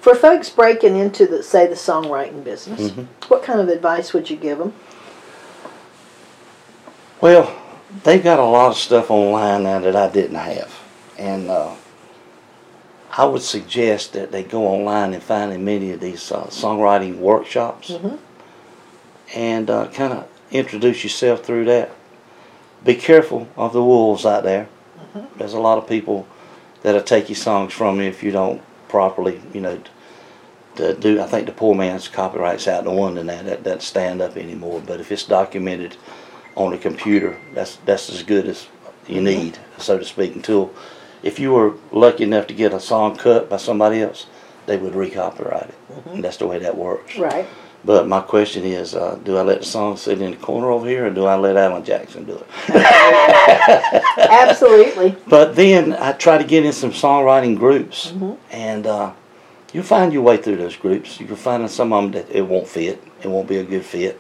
For 0.02 0.14
folks 0.14 0.50
breaking 0.50 0.98
into 0.98 1.26
the 1.26 1.42
say 1.42 1.68
the 1.68 1.76
songwriting 1.76 2.44
business, 2.44 2.92
Mhm. 2.92 3.08
what 3.30 3.44
kind 3.44 3.60
of 3.62 3.70
advice 3.70 4.14
would 4.14 4.30
you 4.30 4.36
give 4.36 4.58
them? 4.58 4.74
Well, 7.22 7.54
they've 8.04 8.24
got 8.24 8.40
a 8.40 8.44
lot 8.46 8.72
of 8.72 8.78
stuff 8.78 9.10
online 9.10 9.64
now 9.64 9.80
that 9.80 9.96
I 9.96 10.10
didn't 10.10 10.36
have, 10.36 10.74
and 11.18 11.50
uh, 11.50 11.72
I 13.18 13.26
would 13.26 13.42
suggest 13.42 14.14
that 14.14 14.32
they 14.32 14.44
go 14.44 14.68
online 14.68 15.14
and 15.14 15.24
find 15.24 15.52
in 15.52 15.64
many 15.66 15.92
of 15.92 16.00
these 16.00 16.32
uh, 16.32 16.46
songwriting 16.48 17.18
workshops, 17.20 17.92
Mhm. 17.92 18.18
and 19.36 19.70
uh, 19.70 19.88
kind 19.88 20.14
of 20.14 20.26
introduce 20.52 21.04
yourself 21.04 21.44
through 21.44 21.66
that. 21.66 21.92
Be 22.84 22.96
careful 22.96 23.48
of 23.58 23.74
the 23.74 23.84
wolves 23.84 24.26
out 24.26 24.44
there. 24.44 24.68
There's 25.38 25.54
a 25.54 25.60
lot 25.60 25.78
of 25.78 25.88
people 25.88 26.26
that'll 26.84 27.02
take 27.02 27.30
your 27.30 27.36
songs 27.36 27.74
from 27.74 27.98
you 27.98 28.04
if 28.04 28.24
you 28.24 28.32
don't 28.32 28.62
properly, 28.88 29.42
you 29.54 29.62
know. 29.62 29.82
To 30.76 30.94
do, 30.94 31.20
I 31.20 31.26
think 31.26 31.46
the 31.46 31.52
poor 31.52 31.76
man's 31.76 32.08
copyright's 32.08 32.68
out 32.68 32.86
the 32.86 32.92
one 32.92 33.18
and 33.18 33.28
that 33.28 33.46
that 33.46 33.64
doesn't 33.64 33.82
stand 33.82 34.22
up 34.22 34.38
anymore. 34.38 34.82
But 34.86 35.02
if 35.02 35.12
it's 35.12 35.26
documented 35.26 35.98
on 36.56 36.74
a 36.74 36.78
computer, 36.78 37.38
that's 37.54 37.78
that's 37.78 38.10
as 38.10 38.24
good 38.24 38.48
as 38.48 38.68
you 39.08 39.20
need, 39.22 39.58
so 39.78 39.98
to 39.98 40.06
speak. 40.06 40.36
Until 40.36 40.72
if 41.24 41.40
you 41.40 41.52
were 41.52 41.74
lucky 41.92 42.24
enough 42.24 42.48
to 42.48 42.54
get 42.54 42.74
a 42.74 42.80
song 42.80 43.18
cut 43.18 43.50
by 43.50 43.58
somebody 43.58 44.02
else, 44.02 44.28
they 44.68 44.78
would 44.78 44.94
recopyright 44.94 45.70
it, 45.70 45.76
mm-hmm. 45.92 46.10
and 46.10 46.24
that's 46.24 46.38
the 46.38 46.48
way 46.48 46.60
that 46.60 46.78
works. 46.78 47.18
Right. 47.18 47.48
But 47.86 48.08
my 48.08 48.20
question 48.20 48.66
is, 48.66 48.94
uh, 48.94 49.18
do 49.24 49.38
I 49.38 49.42
let 49.42 49.60
the 49.60 49.66
song 49.66 49.96
sit 49.96 50.22
in 50.22 50.32
the 50.32 50.38
corner 50.38 50.70
over 50.70 50.86
here, 50.88 51.06
or 51.08 51.10
do 51.10 51.26
I 51.26 51.36
let 51.38 51.56
Alan 51.56 51.84
Jackson 51.84 52.26
do 52.26 52.34
it? 52.34 52.46
Absolutely. 54.18 55.16
But 55.28 55.56
then 55.56 55.94
I 55.94 56.12
try 56.14 56.38
to 56.38 56.44
get 56.44 56.66
in 56.66 56.74
some 56.74 56.92
songwriting 56.92 57.58
groups, 57.58 58.12
Mhm. 58.12 58.38
and 58.52 58.86
uh, 58.88 59.12
you'll 59.72 59.84
find 59.84 60.12
your 60.12 60.24
way 60.24 60.38
through 60.38 60.58
those 60.58 60.76
groups. 60.76 61.20
You'll 61.20 61.36
find 61.38 61.70
some 61.70 61.94
of 61.94 62.04
them 62.04 62.12
that 62.12 62.30
it 62.36 62.42
won't 62.42 62.68
fit, 62.68 63.02
it 63.24 63.28
won't 63.30 63.48
be 63.48 63.58
a 63.58 63.64
good 63.64 63.86
fit, 63.86 64.20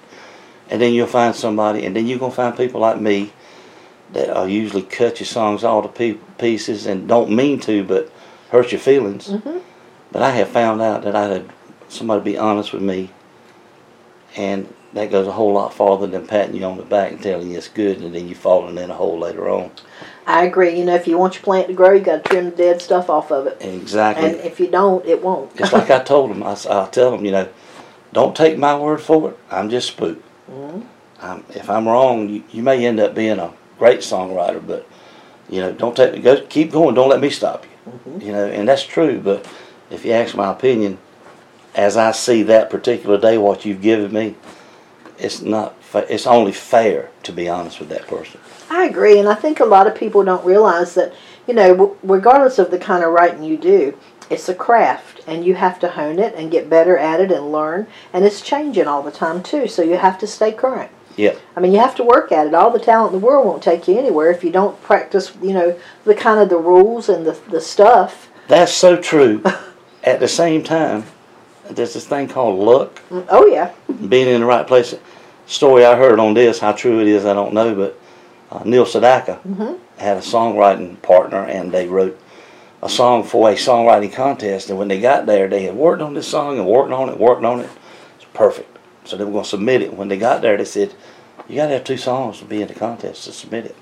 and 0.69 0.81
then 0.81 0.93
you'll 0.93 1.07
find 1.07 1.35
somebody, 1.35 1.85
and 1.85 1.95
then 1.95 2.07
you're 2.07 2.19
gonna 2.19 2.31
find 2.31 2.55
people 2.55 2.79
like 2.79 2.99
me 3.01 3.31
that 4.13 4.35
uh, 4.35 4.45
usually 4.45 4.81
cut 4.83 5.19
your 5.19 5.27
songs 5.27 5.63
all 5.63 5.83
to 5.87 6.17
pieces 6.37 6.85
and 6.85 7.07
don't 7.07 7.29
mean 7.29 7.59
to, 7.59 7.83
but 7.83 8.09
hurt 8.51 8.71
your 8.71 8.79
feelings. 8.79 9.27
Mhm. 9.29 9.59
But 10.11 10.21
I 10.23 10.31
have 10.31 10.47
found 10.47 10.81
out 10.81 11.03
that 11.03 11.15
I 11.15 11.27
had 11.27 11.45
somebody 11.89 12.21
be 12.23 12.37
honest 12.37 12.73
with 12.73 12.81
me, 12.81 13.09
and 14.35 14.73
that 14.93 15.11
goes 15.11 15.27
a 15.27 15.31
whole 15.31 15.53
lot 15.53 15.73
farther 15.73 16.07
than 16.07 16.25
patting 16.27 16.55
you 16.55 16.63
on 16.63 16.77
the 16.77 16.83
back 16.83 17.11
and 17.11 17.21
telling 17.21 17.51
you 17.51 17.57
it's 17.57 17.67
good, 17.67 18.01
and 18.01 18.13
then 18.13 18.27
you 18.27 18.35
falling 18.35 18.77
in 18.77 18.89
a 18.89 18.93
hole 18.95 19.19
later 19.19 19.49
on. 19.49 19.71
I 20.25 20.45
agree. 20.45 20.77
You 20.77 20.85
know, 20.85 20.95
if 20.95 21.07
you 21.07 21.17
want 21.17 21.35
your 21.35 21.43
plant 21.43 21.67
to 21.67 21.73
grow, 21.73 21.91
you 21.93 22.01
got 22.01 22.23
to 22.23 22.29
trim 22.29 22.45
the 22.51 22.55
dead 22.55 22.81
stuff 22.81 23.09
off 23.09 23.31
of 23.31 23.47
it. 23.47 23.57
Exactly. 23.61 24.25
And 24.27 24.35
if 24.41 24.59
you 24.59 24.67
don't, 24.67 25.05
it 25.05 25.23
won't. 25.23 25.55
Just 25.55 25.73
like 25.73 25.89
I 25.89 25.99
told 25.99 26.31
them, 26.31 26.43
I, 26.43 26.51
I 26.69 26.87
tell 26.91 27.11
them, 27.11 27.25
you 27.25 27.31
know, 27.31 27.49
don't 28.13 28.35
take 28.35 28.57
my 28.57 28.77
word 28.77 29.01
for 29.01 29.31
it. 29.31 29.37
I'm 29.51 29.69
just 29.69 29.87
spook. 29.89 30.21
Mhm. 30.49 30.83
Um, 31.21 31.43
if 31.49 31.69
I'm 31.69 31.87
wrong, 31.87 32.29
you, 32.29 32.43
you 32.51 32.63
may 32.63 32.85
end 32.85 32.99
up 32.99 33.13
being 33.13 33.39
a 33.39 33.51
great 33.77 33.99
songwriter, 33.99 34.65
but 34.65 34.87
you 35.49 35.61
know, 35.61 35.71
don't 35.71 35.95
take 35.95 36.13
me. 36.13 36.19
go 36.21 36.41
keep 36.45 36.71
going. 36.71 36.95
Don't 36.95 37.09
let 37.09 37.19
me 37.19 37.29
stop 37.29 37.65
you. 37.65 37.91
Mhm. 37.91 38.21
You 38.23 38.31
know, 38.31 38.45
and 38.45 38.67
that's 38.67 38.83
true. 38.83 39.19
But 39.19 39.47
if 39.89 40.05
you 40.05 40.11
ask 40.13 40.35
my 40.35 40.51
opinion, 40.51 40.97
as 41.75 41.97
I 41.97 42.11
see 42.11 42.43
that 42.43 42.69
particular 42.69 43.17
day, 43.19 43.37
what 43.37 43.65
you've 43.65 43.81
given 43.81 44.13
me, 44.13 44.35
it's 45.17 45.41
not. 45.41 45.75
It's 45.93 46.27
only 46.27 46.51
fair 46.51 47.09
to 47.23 47.31
be 47.31 47.49
honest 47.49 47.79
with 47.79 47.89
that 47.89 48.07
person. 48.07 48.39
I 48.69 48.85
agree, 48.85 49.19
and 49.19 49.27
I 49.27 49.33
think 49.35 49.59
a 49.59 49.65
lot 49.65 49.87
of 49.87 49.95
people 49.95 50.23
don't 50.23 50.45
realize 50.45 50.93
that, 50.93 51.13
you 51.47 51.53
know, 51.55 51.97
regardless 52.03 52.59
of 52.59 52.69
the 52.69 52.77
kind 52.77 53.03
of 53.03 53.11
writing 53.11 53.43
you 53.43 53.57
do, 53.57 53.97
it's 54.29 54.47
a 54.47 54.53
craft 54.53 55.21
and 55.25 55.43
you 55.43 55.55
have 55.55 55.79
to 55.79 55.89
hone 55.89 56.19
it 56.19 56.35
and 56.35 56.51
get 56.51 56.69
better 56.69 56.95
at 56.97 57.19
it 57.19 57.31
and 57.31 57.51
learn 57.51 57.87
and 58.13 58.23
it's 58.23 58.41
changing 58.41 58.85
all 58.87 59.01
the 59.01 59.09
time 59.11 59.41
too 59.41 59.67
so 59.67 59.81
you 59.81 59.97
have 59.97 60.19
to 60.19 60.27
stay 60.27 60.51
current 60.51 60.91
Yeah. 61.17 61.33
i 61.55 61.59
mean 61.59 61.71
you 61.73 61.79
have 61.79 61.95
to 61.95 62.03
work 62.03 62.31
at 62.31 62.45
it 62.45 62.53
all 62.53 62.69
the 62.69 62.79
talent 62.79 63.13
in 63.13 63.19
the 63.19 63.25
world 63.25 63.47
won't 63.47 63.63
take 63.63 63.87
you 63.87 63.97
anywhere 63.97 64.29
if 64.29 64.43
you 64.43 64.51
don't 64.51 64.79
practice 64.83 65.35
you 65.41 65.53
know 65.53 65.79
the 66.05 66.13
kind 66.13 66.39
of 66.39 66.49
the 66.49 66.57
rules 66.57 67.09
and 67.09 67.25
the, 67.25 67.39
the 67.49 67.59
stuff 67.61 68.29
That's 68.47 68.71
so 68.71 68.99
true. 69.01 69.43
At 70.03 70.19
the 70.21 70.27
same 70.29 70.63
time, 70.63 71.03
there's 71.69 71.93
this 71.93 72.05
thing 72.07 72.27
called 72.27 72.59
luck, 72.59 73.01
oh 73.11 73.45
yeah 73.47 73.71
being 74.07 74.27
in 74.27 74.41
the 74.41 74.45
right 74.47 74.65
place. 74.67 74.95
Story 75.45 75.83
I 75.83 75.95
heard 75.95 76.19
on 76.19 76.33
this, 76.35 76.59
how 76.59 76.73
true 76.73 76.99
it 77.01 77.07
is, 77.07 77.25
I 77.25 77.33
don't 77.33 77.53
know, 77.53 77.73
but 77.73 77.99
uh, 78.51 78.63
Neil 78.65 78.85
Sedaka 78.85 79.39
Mhm. 79.41 79.79
had 79.97 80.17
a 80.17 80.21
songwriting 80.21 81.01
partner, 81.01 81.43
and 81.43 81.71
they 81.71 81.87
wrote 81.87 82.19
a 82.83 82.89
song 82.89 83.23
for 83.23 83.49
a 83.49 83.55
songwriting 83.55 84.13
contest. 84.13 84.69
And 84.69 84.77
when 84.77 84.87
they 84.89 84.99
got 85.01 85.25
there, 85.25 85.47
they 85.47 85.63
had 85.63 85.75
worked 85.75 86.01
on 86.01 86.13
this 86.13 86.27
song 86.27 86.57
and 86.59 86.67
worked 86.67 86.91
on 86.91 87.09
it, 87.09 87.19
worked 87.19 87.43
on 87.43 87.59
it. 87.61 87.69
It's 88.17 88.25
perfect. 88.33 88.77
So 89.05 89.17
they 89.17 89.23
were 89.23 89.31
going 89.31 89.43
to 89.43 89.49
submit 89.49 89.81
it. 89.81 89.93
When 89.95 90.07
they 90.07 90.17
got 90.17 90.41
there, 90.43 90.55
they 90.55 90.65
said, 90.65 90.93
"You 91.47 91.55
got 91.55 91.67
to 91.67 91.73
have 91.73 91.83
two 91.83 91.97
songs 91.97 92.37
to 92.39 92.45
be 92.45 92.61
in 92.61 92.67
the 92.67 92.75
contest 92.75 93.23
to 93.25 93.31
submit 93.31 93.65
it." 93.65 93.75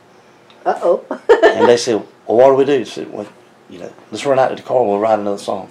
uh-oh 0.65 1.04
and 1.43 1.67
they 1.67 1.78
said, 1.78 2.02
"Well, 2.26 2.38
what 2.38 2.50
do 2.50 2.56
we 2.56 2.65
do?" 2.65 2.80
I 2.80 2.84
said, 2.84 3.12
"Well, 3.12 3.28
you 3.69 3.80
know, 3.80 3.91
let's 4.12 4.26
run 4.26 4.39
out 4.39 4.50
to 4.50 4.56
the 4.56 4.62
car. 4.62 4.80
And 4.80 4.89
we'll 4.89 5.00
write 5.00 5.19
another 5.19 5.38
song." 5.38 5.69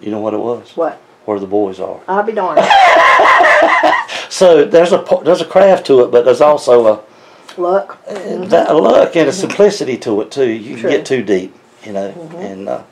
You 0.00 0.10
know 0.12 0.20
what 0.20 0.32
it 0.34 0.38
was? 0.40 0.76
what 0.76 1.00
Where 1.28 1.38
the 1.38 1.46
boys 1.46 1.78
are. 1.78 2.00
i'll 2.08 2.22
be 2.22 2.32
darned 2.32 2.58
So 4.30 4.64
there's 4.64 4.92
a 4.92 5.04
there's 5.24 5.42
a 5.42 5.44
craft 5.44 5.86
to 5.86 6.02
it, 6.04 6.10
but 6.10 6.24
there's 6.24 6.40
also 6.40 6.86
a, 6.86 7.60
luck 7.60 8.02
that, 8.06 8.70
a 8.70 8.74
look 8.74 9.14
and 9.14 9.28
a 9.28 9.32
simplicity 9.44 9.98
to 9.98 10.20
it 10.22 10.30
too. 10.30 10.48
You 10.48 10.72
can 10.72 10.80
True. 10.80 10.90
get 10.90 11.04
too 11.04 11.22
deep, 11.22 11.54
you 11.84 11.92
know, 11.92 12.08
and 12.38 12.68
uh, 12.68 12.82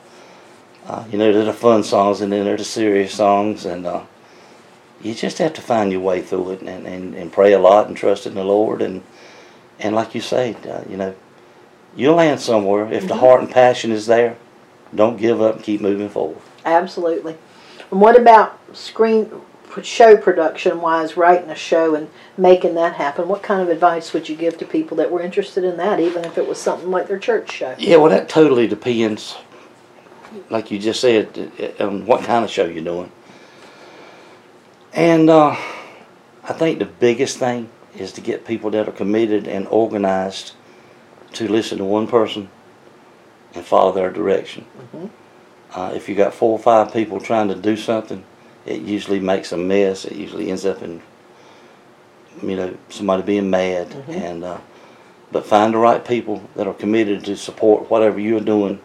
uh, 0.85 1.03
you 1.11 1.17
know 1.17 1.31
there 1.31 1.41
are 1.41 1.45
the 1.45 1.53
fun 1.53 1.83
songs 1.83 2.21
and 2.21 2.31
then 2.31 2.45
there 2.45 2.53
are 2.53 2.57
the 2.57 2.63
serious 2.63 3.13
songs, 3.13 3.65
and 3.65 3.87
uh, 3.87 4.03
you 5.01 5.15
just 5.15 5.37
have 5.37 5.53
to 5.53 5.61
find 5.61 5.91
your 5.91 6.01
way 6.01 6.21
through 6.21 6.51
it 6.51 6.61
and, 6.61 6.85
and, 6.85 7.15
and 7.15 7.31
pray 7.31 7.53
a 7.53 7.59
lot 7.59 7.87
and 7.87 7.95
trust 7.95 8.27
in 8.27 8.35
the 8.35 8.43
Lord 8.43 8.81
and 8.81 9.03
and 9.79 9.95
like 9.95 10.13
you 10.13 10.21
say, 10.21 10.55
uh, 10.69 10.83
you 10.89 10.97
know, 10.97 11.15
you'll 11.95 12.15
land 12.15 12.39
somewhere 12.39 12.91
if 12.91 13.07
the 13.07 13.15
heart 13.15 13.41
and 13.41 13.49
passion 13.49 13.91
is 13.91 14.05
there. 14.05 14.37
Don't 14.93 15.17
give 15.17 15.41
up 15.41 15.55
and 15.55 15.63
keep 15.63 15.81
moving 15.81 16.09
forward. 16.09 16.41
Absolutely. 16.65 17.37
And 17.91 18.01
what 18.01 18.19
about 18.19 18.59
screen 18.75 19.31
show 19.83 20.17
production 20.17 20.81
wise, 20.81 21.15
writing 21.15 21.49
a 21.49 21.55
show 21.55 21.95
and 21.95 22.09
making 22.37 22.75
that 22.75 22.95
happen? 22.95 23.27
What 23.27 23.43
kind 23.43 23.61
of 23.61 23.69
advice 23.69 24.13
would 24.13 24.27
you 24.27 24.35
give 24.35 24.57
to 24.57 24.65
people 24.65 24.97
that 24.97 25.11
were 25.11 25.21
interested 25.21 25.63
in 25.63 25.77
that, 25.77 25.99
even 25.99 26.25
if 26.25 26.37
it 26.37 26.47
was 26.47 26.59
something 26.59 26.89
like 26.89 27.07
their 27.07 27.19
church 27.19 27.51
show? 27.51 27.75
Yeah, 27.77 27.97
well, 27.97 28.09
that 28.09 28.27
totally 28.29 28.67
depends, 28.67 29.37
like 30.49 30.71
you 30.71 30.79
just 30.79 30.99
said, 30.99 31.51
uh, 31.79 31.85
on 31.85 32.05
what 32.05 32.23
kind 32.23 32.43
of 32.43 32.51
show 32.51 32.65
you're 32.65 32.83
doing. 32.83 33.11
And 34.93 35.29
uh, 35.29 35.55
I 36.43 36.53
think 36.53 36.79
the 36.79 36.85
biggest 36.85 37.37
thing 37.37 37.69
is 37.95 38.11
to 38.13 38.21
get 38.21 38.45
people 38.45 38.71
that 38.71 38.87
are 38.87 38.91
committed 38.91 39.47
and 39.47 39.67
organized 39.67 40.53
to 41.33 41.47
listen 41.47 41.77
to 41.77 41.85
one 41.85 42.07
person 42.07 42.49
and 43.53 43.65
follow 43.65 43.91
their 43.91 44.11
direction. 44.11 44.65
Mhm. 44.93 45.09
Uh, 45.73 45.91
if 45.95 46.07
you 46.09 46.15
got 46.15 46.33
four 46.33 46.51
or 46.51 46.59
five 46.59 46.93
people 46.93 47.19
trying 47.19 47.47
to 47.49 47.55
do 47.55 47.75
something, 47.75 48.23
it 48.65 48.81
usually 48.81 49.19
makes 49.19 49.51
a 49.51 49.57
mess. 49.57 50.05
It 50.05 50.15
usually 50.15 50.49
ends 50.49 50.65
up 50.65 50.81
in, 50.81 51.01
you 52.41 52.55
know, 52.55 52.77
somebody 52.89 53.23
being 53.23 53.49
mad. 53.49 53.89
Mhm. 53.89 54.09
And 54.15 54.43
uh, 54.43 54.57
but 55.31 55.45
find 55.45 55.73
the 55.73 55.77
right 55.77 56.03
people 56.05 56.41
that 56.55 56.67
are 56.67 56.73
committed 56.73 57.25
to 57.25 57.35
support 57.35 57.89
whatever 57.89 58.19
you're 58.19 58.39
doing, 58.39 58.79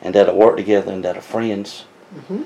and 0.00 0.14
that'll 0.14 0.36
work 0.36 0.56
together 0.56 0.92
and 0.92 1.04
that 1.04 1.16
are 1.16 1.20
friends. 1.22 1.84
Mhm. 2.16 2.44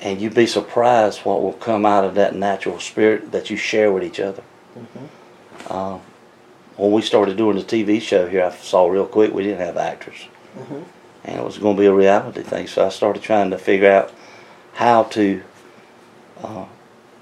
And 0.00 0.20
you'd 0.20 0.34
be 0.34 0.46
surprised 0.46 1.20
what 1.20 1.42
will 1.42 1.52
come 1.52 1.86
out 1.86 2.04
of 2.04 2.14
that 2.14 2.34
natural 2.34 2.80
spirit 2.80 3.30
that 3.32 3.50
you 3.50 3.56
share 3.56 3.92
with 3.92 4.02
each 4.02 4.20
other. 4.20 4.42
Uh, 5.70 5.98
when 6.76 6.90
we 6.92 7.00
started 7.02 7.36
doing 7.36 7.56
the 7.56 7.62
TV 7.62 8.00
show 8.00 8.26
here, 8.26 8.44
I 8.44 8.50
saw 8.50 8.86
real 8.88 9.06
quick 9.06 9.32
we 9.32 9.42
didn't 9.44 9.60
have 9.64 9.76
actors, 9.76 10.26
Mhm. 10.58 10.84
And 11.24 11.38
it 11.38 11.44
was 11.44 11.58
going 11.58 11.76
to 11.76 11.80
be 11.80 11.86
a 11.86 11.92
reality 11.92 12.42
thing. 12.42 12.66
So 12.66 12.86
I 12.86 12.90
started 12.90 13.22
trying 13.22 13.50
to 13.50 13.58
figure 13.58 13.90
out 13.90 14.12
how 14.74 15.04
to 15.04 15.42
uh, 16.42 16.66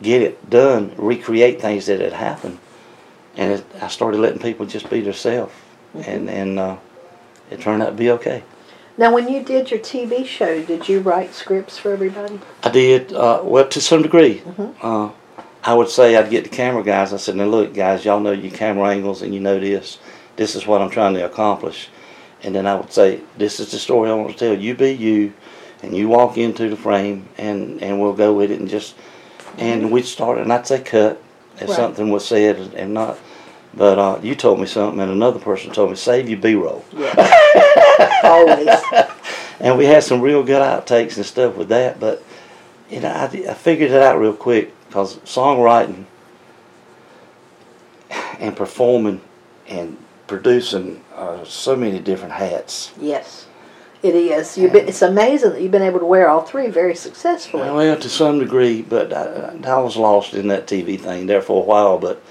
get 0.02 0.22
it 0.22 0.50
done, 0.50 0.92
recreate 0.96 1.60
things 1.60 1.86
that 1.86 2.00
had 2.00 2.12
happened, 2.12 2.58
and 3.36 3.52
it, 3.52 3.66
I 3.80 3.88
started 3.88 4.18
letting 4.20 4.40
people 4.40 4.66
just 4.66 4.90
be 4.90 5.00
themselves, 5.00 5.52
and 5.94 6.28
and 6.28 6.58
uh, 6.58 6.76
it 7.50 7.60
turned 7.60 7.82
out 7.82 7.90
to 7.90 7.92
be 7.92 8.10
okay. 8.10 8.42
Now, 8.98 9.12
when 9.14 9.28
you 9.28 9.42
did 9.42 9.70
your 9.70 9.80
TV 9.80 10.26
show, 10.26 10.62
did 10.62 10.86
you 10.88 11.00
write 11.00 11.32
scripts 11.32 11.78
for 11.78 11.92
everybody? 11.92 12.40
I 12.62 12.70
did 12.70 13.12
uh, 13.12 13.40
well 13.42 13.68
to 13.68 13.80
some 13.80 14.02
degree. 14.02 14.40
Mhm. 14.40 14.74
Uh, 14.82 15.10
I 15.64 15.74
would 15.74 15.88
say 15.88 16.16
I'd 16.16 16.28
get 16.28 16.44
the 16.44 16.50
camera 16.50 16.82
guys. 16.82 17.12
I 17.12 17.16
said, 17.18 17.36
"Now 17.36 17.44
look, 17.44 17.72
guys, 17.72 18.04
y'all 18.04 18.20
know 18.20 18.32
your 18.32 18.50
camera 18.50 18.88
angles, 18.88 19.22
and 19.22 19.32
you 19.32 19.40
know 19.40 19.60
this. 19.60 19.98
This 20.36 20.56
is 20.56 20.66
what 20.66 20.82
I'm 20.82 20.90
trying 20.90 21.14
to 21.14 21.24
accomplish." 21.24 21.88
And 22.42 22.54
then 22.54 22.66
I 22.66 22.74
would 22.74 22.92
say, 22.92 23.20
"This 23.38 23.60
is 23.60 23.70
the 23.70 23.78
story 23.78 24.10
I 24.10 24.14
want 24.14 24.32
to 24.32 24.38
tell. 24.38 24.54
You 24.58 24.74
be 24.74 24.90
you, 24.92 25.32
and 25.82 25.96
you 25.96 26.08
walk 26.08 26.36
into 26.38 26.68
the 26.68 26.76
frame, 26.76 27.28
and 27.38 27.82
and 27.82 28.00
we'll 28.00 28.14
go 28.14 28.32
with 28.32 28.50
it, 28.50 28.58
and 28.60 28.68
just." 28.68 28.94
And 29.58 29.90
we'd 29.92 30.06
start, 30.06 30.38
and 30.38 30.50
I'd 30.52 30.66
say 30.66 30.80
cut 30.80 31.20
if 31.56 31.68
Right. 31.68 31.76
something 31.76 32.10
was 32.10 32.24
said 32.26 32.56
and 32.74 32.94
not. 32.94 33.18
But 33.74 33.98
uh, 33.98 34.18
you 34.22 34.34
told 34.34 34.60
me 34.60 34.66
something, 34.66 34.98
and 35.00 35.10
another 35.12 35.38
person 35.38 35.72
told 35.72 35.90
me, 35.90 35.96
"Save 35.96 36.28
your 36.28 36.38
B-roll." 36.38 36.84
Yeah. 36.96 37.30
Always. 38.24 38.68
and 39.60 39.78
we 39.78 39.84
had 39.84 40.02
some 40.02 40.20
real 40.20 40.42
good 40.42 40.62
outtakes 40.62 41.16
and 41.16 41.24
stuff 41.26 41.54
with 41.56 41.68
that. 41.68 42.00
But 42.00 42.22
you 42.90 43.00
know, 43.00 43.08
I, 43.10 43.24
I 43.24 43.54
figured 43.54 43.90
it 43.90 44.02
out 44.02 44.18
real 44.18 44.34
quick 44.34 44.72
because 44.88 45.16
songwriting 45.18 46.04
and 48.38 48.56
performing 48.56 49.20
and 49.68 49.96
producing 50.32 51.04
are 51.14 51.44
so 51.44 51.76
many 51.76 51.98
different 51.98 52.32
hats. 52.32 52.90
Yes. 52.98 53.46
It 54.02 54.14
is. 54.14 54.56
You've 54.56 54.72
been, 54.72 54.88
it's 54.88 55.02
amazing 55.02 55.50
that 55.50 55.60
you've 55.60 55.70
been 55.70 55.82
able 55.82 56.00
to 56.00 56.06
wear 56.06 56.30
all 56.30 56.40
three 56.40 56.68
very 56.68 56.94
successfully. 56.94 57.64
Well, 57.70 58.00
to 58.00 58.08
some 58.08 58.38
degree, 58.38 58.80
but 58.80 59.12
I, 59.12 59.54
I 59.62 59.78
was 59.80 59.98
lost 59.98 60.32
in 60.32 60.48
that 60.48 60.66
TV 60.66 60.98
thing 60.98 61.26
there 61.26 61.42
for 61.42 61.62
a 61.62 61.66
while. 61.66 61.98
But 61.98 62.22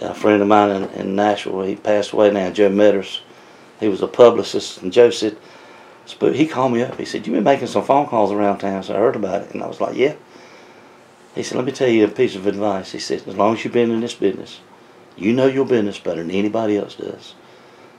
a 0.00 0.14
friend 0.14 0.40
of 0.40 0.48
mine 0.48 0.70
in, 0.70 0.84
in 0.92 1.14
Nashville, 1.14 1.60
he 1.62 1.76
passed 1.76 2.12
away 2.12 2.30
now, 2.30 2.50
Joe 2.50 2.70
Metters. 2.70 3.20
He 3.78 3.88
was 3.88 4.00
a 4.00 4.08
publicist, 4.08 4.80
and 4.80 4.90
Joe 4.90 5.10
said, 5.10 5.36
he 6.06 6.46
called 6.46 6.72
me 6.72 6.82
up. 6.82 6.98
He 6.98 7.04
said, 7.04 7.26
"You've 7.26 7.34
been 7.34 7.44
making 7.44 7.66
some 7.66 7.84
phone 7.84 8.06
calls 8.06 8.32
around 8.32 8.58
town, 8.58 8.82
so 8.82 8.94
I 8.94 8.98
heard 8.98 9.16
about 9.16 9.42
it." 9.42 9.52
And 9.52 9.62
I 9.62 9.66
was 9.66 9.80
like, 9.80 9.96
"Yeah." 9.96 10.14
He 11.34 11.42
said, 11.42 11.56
"Let 11.56 11.66
me 11.66 11.72
tell 11.72 11.88
you 11.88 12.04
a 12.04 12.08
piece 12.08 12.36
of 12.36 12.46
advice." 12.46 12.92
He 12.92 12.98
said, 12.98 13.22
"As 13.26 13.36
long 13.36 13.54
as 13.54 13.64
you've 13.64 13.72
been 13.72 13.90
in 13.90 14.00
this 14.00 14.14
business, 14.14 14.60
you 15.16 15.32
know 15.32 15.46
your 15.46 15.64
business 15.66 15.98
better 15.98 16.22
than 16.22 16.30
anybody 16.30 16.76
else 16.76 16.94
does. 16.94 17.34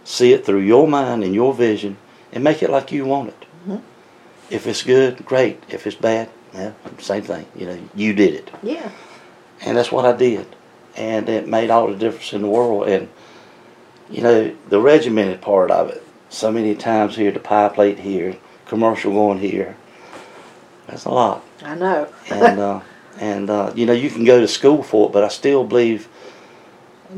See 0.04 0.34
it 0.34 0.46
through 0.46 0.60
your 0.62 0.88
mind 0.88 1.24
and 1.24 1.34
your 1.34 1.54
vision, 1.54 1.98
and 2.32 2.44
make 2.44 2.62
it 2.62 2.70
like 2.70 2.92
you 2.92 3.06
want 3.06 3.30
it. 3.30 3.46
Mhm. 3.68 3.82
If 4.50 4.68
it's 4.68 4.84
good, 4.84 5.26
great. 5.26 5.64
If 5.70 5.88
it's 5.88 5.96
bad, 5.96 6.30
yeah, 6.54 6.72
same 7.00 7.24
thing. 7.24 7.46
You 7.56 7.66
know, 7.68 7.78
you 7.96 8.14
did 8.14 8.34
it, 8.36 8.52
Yeah. 8.62 8.90
and 9.62 9.78
that's 9.78 9.92
what 9.92 10.06
I 10.06 10.12
did, 10.14 10.46
and 10.96 11.28
it 11.30 11.48
made 11.48 11.70
all 11.72 11.88
the 11.88 11.96
difference 11.96 12.34
in 12.34 12.42
the 12.44 12.48
world. 12.48 12.88
And 12.88 13.08
you 14.10 14.22
know, 14.22 14.52
the 14.70 14.80
regimented 14.80 15.42
part 15.42 15.72
of 15.72 15.90
it. 15.90 16.04
So 16.30 16.52
many 16.52 16.76
times 16.76 17.16
here, 17.16 17.32
the 17.32 17.40
pie 17.40 17.70
plate 17.70 18.00
here, 18.00 18.36
commercial 18.68 19.12
going 19.14 19.40
here. 19.40 19.76
That's 20.88 21.06
a 21.06 21.10
lot, 21.10 21.44
I 21.64 21.74
know. 21.76 22.08
and 22.30 22.60
uh, 22.60 22.80
and 23.20 23.50
uh, 23.50 23.72
you 23.74 23.88
know, 23.88 23.94
you 23.94 24.12
can 24.12 24.24
go 24.26 24.40
to 24.40 24.48
school 24.48 24.84
for 24.84 25.08
it, 25.10 25.14
but 25.14 25.24
I 25.24 25.30
still 25.30 25.64
believe 25.64 26.08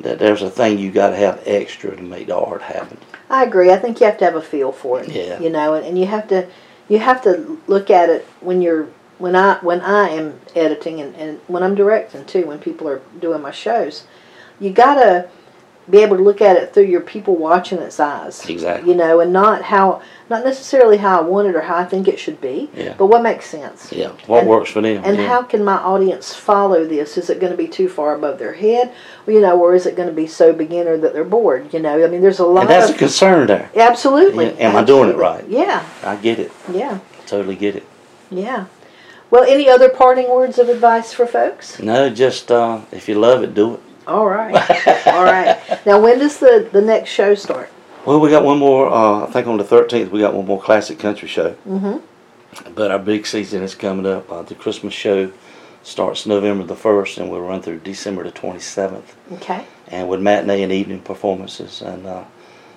that 0.04 0.20
there's 0.20 0.42
a 0.42 0.50
thing 0.50 0.80
you 0.80 0.92
got 0.92 1.10
to 1.10 1.16
have 1.16 1.42
extra 1.46 1.96
to 1.96 2.02
make 2.02 2.28
the 2.28 2.38
art 2.38 2.62
happen. 2.62 2.98
I 3.30 3.44
agree. 3.44 3.72
I 3.72 3.78
think 3.78 4.00
you 4.00 4.06
have 4.06 4.18
to 4.20 4.26
have 4.26 4.36
a 4.36 4.42
feel 4.42 4.72
for 4.72 5.02
it. 5.02 5.10
Yeah. 5.10 5.40
You 5.40 5.50
know, 5.50 5.74
and, 5.74 5.86
and 5.86 5.98
you 5.98 6.06
have 6.06 6.28
to 6.30 6.48
you 6.90 7.00
have 7.00 7.22
to 7.24 7.62
look 7.68 7.90
at 7.90 8.10
it 8.10 8.26
when 8.40 8.62
you're 8.62 8.88
when 9.18 9.36
I 9.36 9.58
when 9.60 9.82
I 9.82 10.10
am 10.10 10.40
editing 10.56 11.02
and, 11.02 11.16
and 11.16 11.40
when 11.48 11.64
I'm 11.64 11.76
directing 11.76 12.26
too, 12.26 12.46
when 12.46 12.60
people 12.60 12.88
are 12.88 13.02
doing 13.20 13.42
my 13.42 13.52
shows. 13.52 14.06
You 14.60 14.72
gotta 14.72 15.30
be 15.89 16.00
able 16.00 16.17
to 16.17 16.23
look 16.23 16.41
at 16.41 16.58
it 16.58 16.73
through 16.73 16.84
your 16.84 17.00
people 17.02 17.36
watching 17.36 17.80
its 17.80 18.00
eyes. 18.00 18.45
Exactly. 18.50 18.89
You 18.91 18.97
know, 18.97 19.19
and 19.21 19.32
not 19.32 19.62
how 19.63 20.02
not 20.30 20.43
necessarily 20.43 20.97
how 20.97 21.19
I 21.19 21.21
want 21.21 21.47
it 21.47 21.56
or 21.56 21.62
how 21.62 21.78
I 21.78 21.86
think 21.86 22.10
it 22.10 22.19
should 22.19 22.41
be, 22.41 22.69
Yeah. 22.76 22.95
but 22.97 23.06
what 23.06 23.21
makes 23.21 23.45
sense. 23.45 23.93
Yeah, 23.93 24.10
what 24.26 24.39
And- 24.41 24.50
works 24.50 24.69
for 24.71 24.82
them. 24.82 25.02
And 25.06 25.15
yeah. 25.17 25.26
how 25.28 25.43
can 25.43 25.63
my 25.63 25.78
audience 25.78 26.34
follow 26.34 26.84
this? 26.84 27.17
Is 27.17 27.30
it 27.30 27.39
going 27.39 27.52
to 27.54 27.58
be 27.58 27.67
too 27.69 27.88
far 27.88 28.13
above 28.13 28.38
their 28.38 28.52
head, 28.52 28.91
you 29.26 29.39
know, 29.39 29.58
or 29.58 29.73
is 29.73 29.86
it 29.86 29.95
going 29.95 30.10
to 30.10 30.13
be 30.13 30.28
so 30.28 30.52
beginner 30.52 30.97
that 30.97 31.13
they're 31.13 31.23
bored? 31.23 31.73
You 31.73 31.80
know, 31.80 32.04
I 32.04 32.08
mean, 32.08 32.21
there's 32.21 32.39
a 32.39 32.45
lot 32.45 32.62
and 32.63 32.69
that's 32.69 32.89
a 32.89 32.93
concern 32.93 33.47
there. 33.47 33.69
absolutely. 33.78 34.47
Yeah, 34.47 34.69
am 34.71 34.76
I 34.76 34.84
doing 34.84 35.10
it 35.10 35.15
right? 35.15 35.45
Yeah, 35.47 35.84
I 36.04 36.17
get 36.17 36.39
it. 36.39 36.52
yeah, 36.69 37.00
Totally 37.26 37.56
get 37.56 37.78
it. 37.78 37.84
yeah. 38.30 38.65
Well, 39.32 39.43
any 39.43 39.69
other 39.69 39.88
parting 39.89 40.30
words 40.30 40.58
of 40.60 40.67
advice 40.69 41.12
for 41.13 41.26
folks? 41.26 41.80
No, 41.82 42.10
just 42.10 42.50
uh, 42.52 42.80
if 42.91 43.08
you 43.10 43.15
love 43.15 43.43
it, 43.43 43.54
do 43.54 43.76
it. 43.76 43.80
All 44.08 44.28
right, 44.28 44.56
all 45.08 45.24
right. 45.24 45.86
Now, 45.86 46.00
when 46.00 46.20
does 46.20 46.39
the 46.39 46.70
the 46.72 46.82
next 46.82 47.10
show 47.10 47.36
start? 47.36 47.70
Well, 48.06 48.20
we 48.22 48.30
got 48.30 48.43
one 48.43 48.58
more. 48.58 48.89
Uh, 48.89 49.26
I 49.28 49.32
think 49.32 49.48
on 49.48 49.58
the 49.58 49.63
thirteenth 49.63 50.12
we 50.12 50.22
got 50.22 50.34
one 50.34 50.46
more 50.46 50.62
classic 50.62 50.98
country 50.98 51.28
show, 51.28 51.56
Mm-hmm. 51.67 51.98
But 52.74 52.91
our 52.91 53.00
big 53.00 53.28
season 53.28 53.63
is 53.63 53.76
coming 53.76 54.06
up. 54.06 54.32
Uh, 54.32 54.41
the 54.41 54.56
Christmas 54.56 54.93
show 54.93 55.32
starts 55.84 56.26
November 56.26 56.63
the 56.65 56.76
1st 56.76 57.20
and 57.20 57.30
we'll 57.30 57.41
run 57.41 57.62
through 57.62 57.80
December 57.80 58.24
the 58.24 58.32
27th. 58.32 59.04
Okay. 59.34 59.65
And 59.88 60.10
with 60.10 60.22
matinee 60.22 60.63
and 60.63 60.72
evening 60.72 61.02
performances. 61.02 61.82
And 61.82 62.06
uh, 62.06 62.24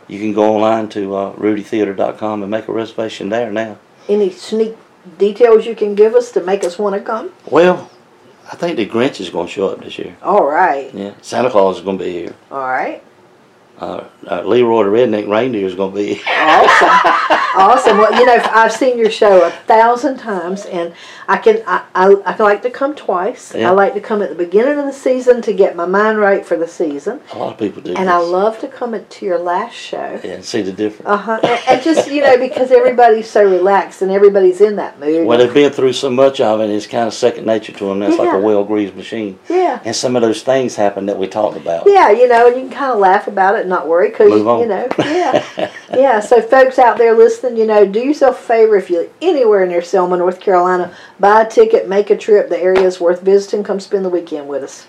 you 0.07 0.19
can 0.19 0.33
go 0.33 0.55
online 0.57 0.89
to 0.91 1.15
uh, 1.15 1.33
rudytheater.com 1.35 2.43
and 2.43 2.51
make 2.51 2.69
a 2.69 2.73
reservation 2.73 3.29
there 3.31 3.51
now. 3.51 3.79
Any 4.09 4.31
sneak 4.31 4.77
details 5.19 5.67
you 5.67 5.75
can 5.75 5.95
give 5.95 6.15
us 6.15 6.31
to 6.33 6.43
make 6.43 6.63
us 6.63 6.79
want 6.79 6.95
to 6.95 7.01
come? 7.01 7.33
Well, 7.51 7.91
I 8.53 8.57
think 8.57 8.77
the 8.77 8.87
Grinch 8.87 9.21
is 9.21 9.31
going 9.31 9.47
to 9.47 9.53
show 9.53 9.69
up 9.69 9.81
this 9.81 9.97
year. 9.99 10.17
All 10.23 10.45
right. 10.45 10.93
Yeah, 10.93 11.15
Santa 11.23 11.51
Claus 11.51 11.79
is 11.79 11.85
going 11.85 11.99
to 11.99 12.05
be 12.05 12.11
here. 12.13 12.35
All 12.51 12.59
right. 12.59 13.03
Uh, 13.81 14.05
uh, 14.31 14.43
Leroy 14.43 14.85
the 14.85 14.91
Redneck 14.91 15.27
Reindeer 15.29 15.67
is 15.67 15.75
going 15.75 15.93
to 15.93 15.97
be. 15.97 16.21
Awesome. 16.27 16.89
awesome. 17.57 17.99
Well, 17.99 18.13
you 18.19 18.27
know, 18.27 18.37
I've 18.53 18.73
seen 18.73 18.99
your 18.99 19.11
show 19.11 19.45
a 19.47 19.51
thousand 19.51 20.19
times, 20.19 20.67
and 20.67 20.93
I 21.27 21.39
can 21.39 21.63
I, 21.67 21.85
I, 21.95 22.13
I 22.27 22.37
like 22.43 22.61
to 22.63 22.71
come 22.71 22.95
twice. 22.95 23.55
Yeah. 23.55 23.69
I 23.69 23.73
like 23.73 23.95
to 23.95 24.01
come 24.01 24.21
at 24.21 24.29
the 24.29 24.35
beginning 24.35 24.79
of 24.79 24.85
the 24.85 24.93
season 24.93 25.41
to 25.43 25.53
get 25.55 25.77
my 25.77 25.87
mind 25.87 26.19
right 26.19 26.45
for 26.45 26.57
the 26.59 26.69
season, 26.69 27.21
A 27.33 27.39
lot 27.39 27.53
of 27.55 27.59
people 27.59 27.81
do. 27.81 27.91
and 27.95 28.07
this. 28.09 28.15
I 28.15 28.19
love 28.19 28.59
to 28.61 28.69
come 28.69 29.03
to 29.03 29.25
your 29.27 29.39
last 29.39 29.75
show. 29.75 30.21
Yeah, 30.23 30.33
and 30.33 30.45
see 30.45 30.61
the 30.61 30.73
difference. 30.73 31.09
Uh 31.09 31.17
huh. 31.17 31.41
And, 31.43 31.61
and 31.69 31.83
just 31.83 32.11
you 32.11 32.21
know, 32.21 32.37
because 32.37 32.71
everybody's 32.71 33.31
so 33.31 33.49
relaxed 33.49 34.03
and 34.03 34.11
everybody's 34.11 34.61
in 34.61 34.77
that 34.77 35.01
mood. 35.01 35.27
Well, 35.27 35.39
they've 35.39 35.53
been 35.55 35.73
through 35.73 35.95
so 35.95 36.11
much 36.11 36.41
of 36.41 36.61
it, 36.61 36.69
it's 36.69 36.87
kind 36.87 37.07
of 37.07 37.15
second 37.15 37.47
nature 37.47 37.73
to 37.73 37.85
them. 37.87 38.01
That's 38.01 38.19
like 38.19 38.35
a 38.35 38.39
well-greased 38.39 38.95
machine. 38.95 39.39
yeah. 39.49 39.81
And 39.85 39.97
some 39.97 40.17
of 40.17 40.23
those 40.23 40.43
things 40.43 40.77
happen 40.77 41.07
that 41.07 41.17
we 41.19 41.27
talked 41.27 41.57
about. 41.57 41.85
Yeah, 41.87 42.11
you 42.11 42.29
know, 42.29 42.49
and 42.49 42.57
you 42.57 42.63
can 42.69 42.71
kind 42.71 42.93
of 42.93 42.99
laugh 42.99 43.27
about 43.27 43.55
it 43.55 43.67
not 43.71 43.89
worry 43.89 44.11
because, 44.11 44.31
Move 44.31 44.61
you 44.61 44.67
know, 44.67 44.87
yeah. 44.99 45.71
yeah, 45.95 46.21
so 46.21 46.43
folks 46.43 46.79
out 46.79 46.99
there 46.99 47.17
listening, 47.17 47.57
you 47.57 47.67
know, 47.67 47.87
do 47.87 48.01
yourself 48.01 48.39
a 48.39 48.43
favor 48.43 48.77
if 48.77 48.91
you're 48.91 49.09
anywhere 49.23 49.67
near 49.67 49.81
Selma, 49.81 50.19
North 50.19 50.41
Carolina, 50.41 50.95
buy 51.19 51.43
a 51.43 51.49
ticket, 51.49 51.89
make 51.89 52.11
a 52.11 52.17
trip. 52.17 52.51
The 52.51 52.61
area 52.61 52.83
is 52.83 53.01
worth 53.01 53.23
visiting. 53.23 53.65
Come 53.65 53.81
spend 53.81 54.05
the 54.05 54.11
weekend 54.11 54.49
with 54.49 54.63
us. 54.63 54.87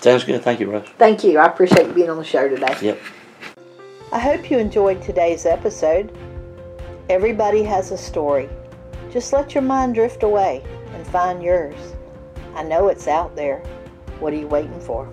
Sounds 0.00 0.24
good. 0.24 0.42
Thank 0.42 0.60
you, 0.60 0.70
Russ. 0.70 0.86
Thank 0.98 1.24
you. 1.24 1.38
I 1.38 1.46
appreciate 1.46 1.86
you 1.86 1.92
being 1.94 2.10
on 2.10 2.18
the 2.18 2.24
show 2.24 2.48
today. 2.48 2.76
Yep. 2.82 3.00
I 4.12 4.18
hope 4.18 4.50
you 4.50 4.58
enjoyed 4.58 5.00
today's 5.02 5.46
episode. 5.46 6.16
Everybody 7.08 7.62
has 7.62 7.92
a 7.92 7.98
story. 7.98 8.48
Just 9.10 9.32
let 9.32 9.54
your 9.54 9.62
mind 9.62 9.94
drift 9.94 10.22
away 10.22 10.62
and 10.92 11.06
find 11.06 11.42
yours. 11.42 11.76
I 12.54 12.62
know 12.62 12.88
it's 12.88 13.08
out 13.08 13.34
there. 13.34 13.60
What 14.18 14.32
are 14.32 14.36
you 14.36 14.48
waiting 14.48 14.80
for? 14.80 15.10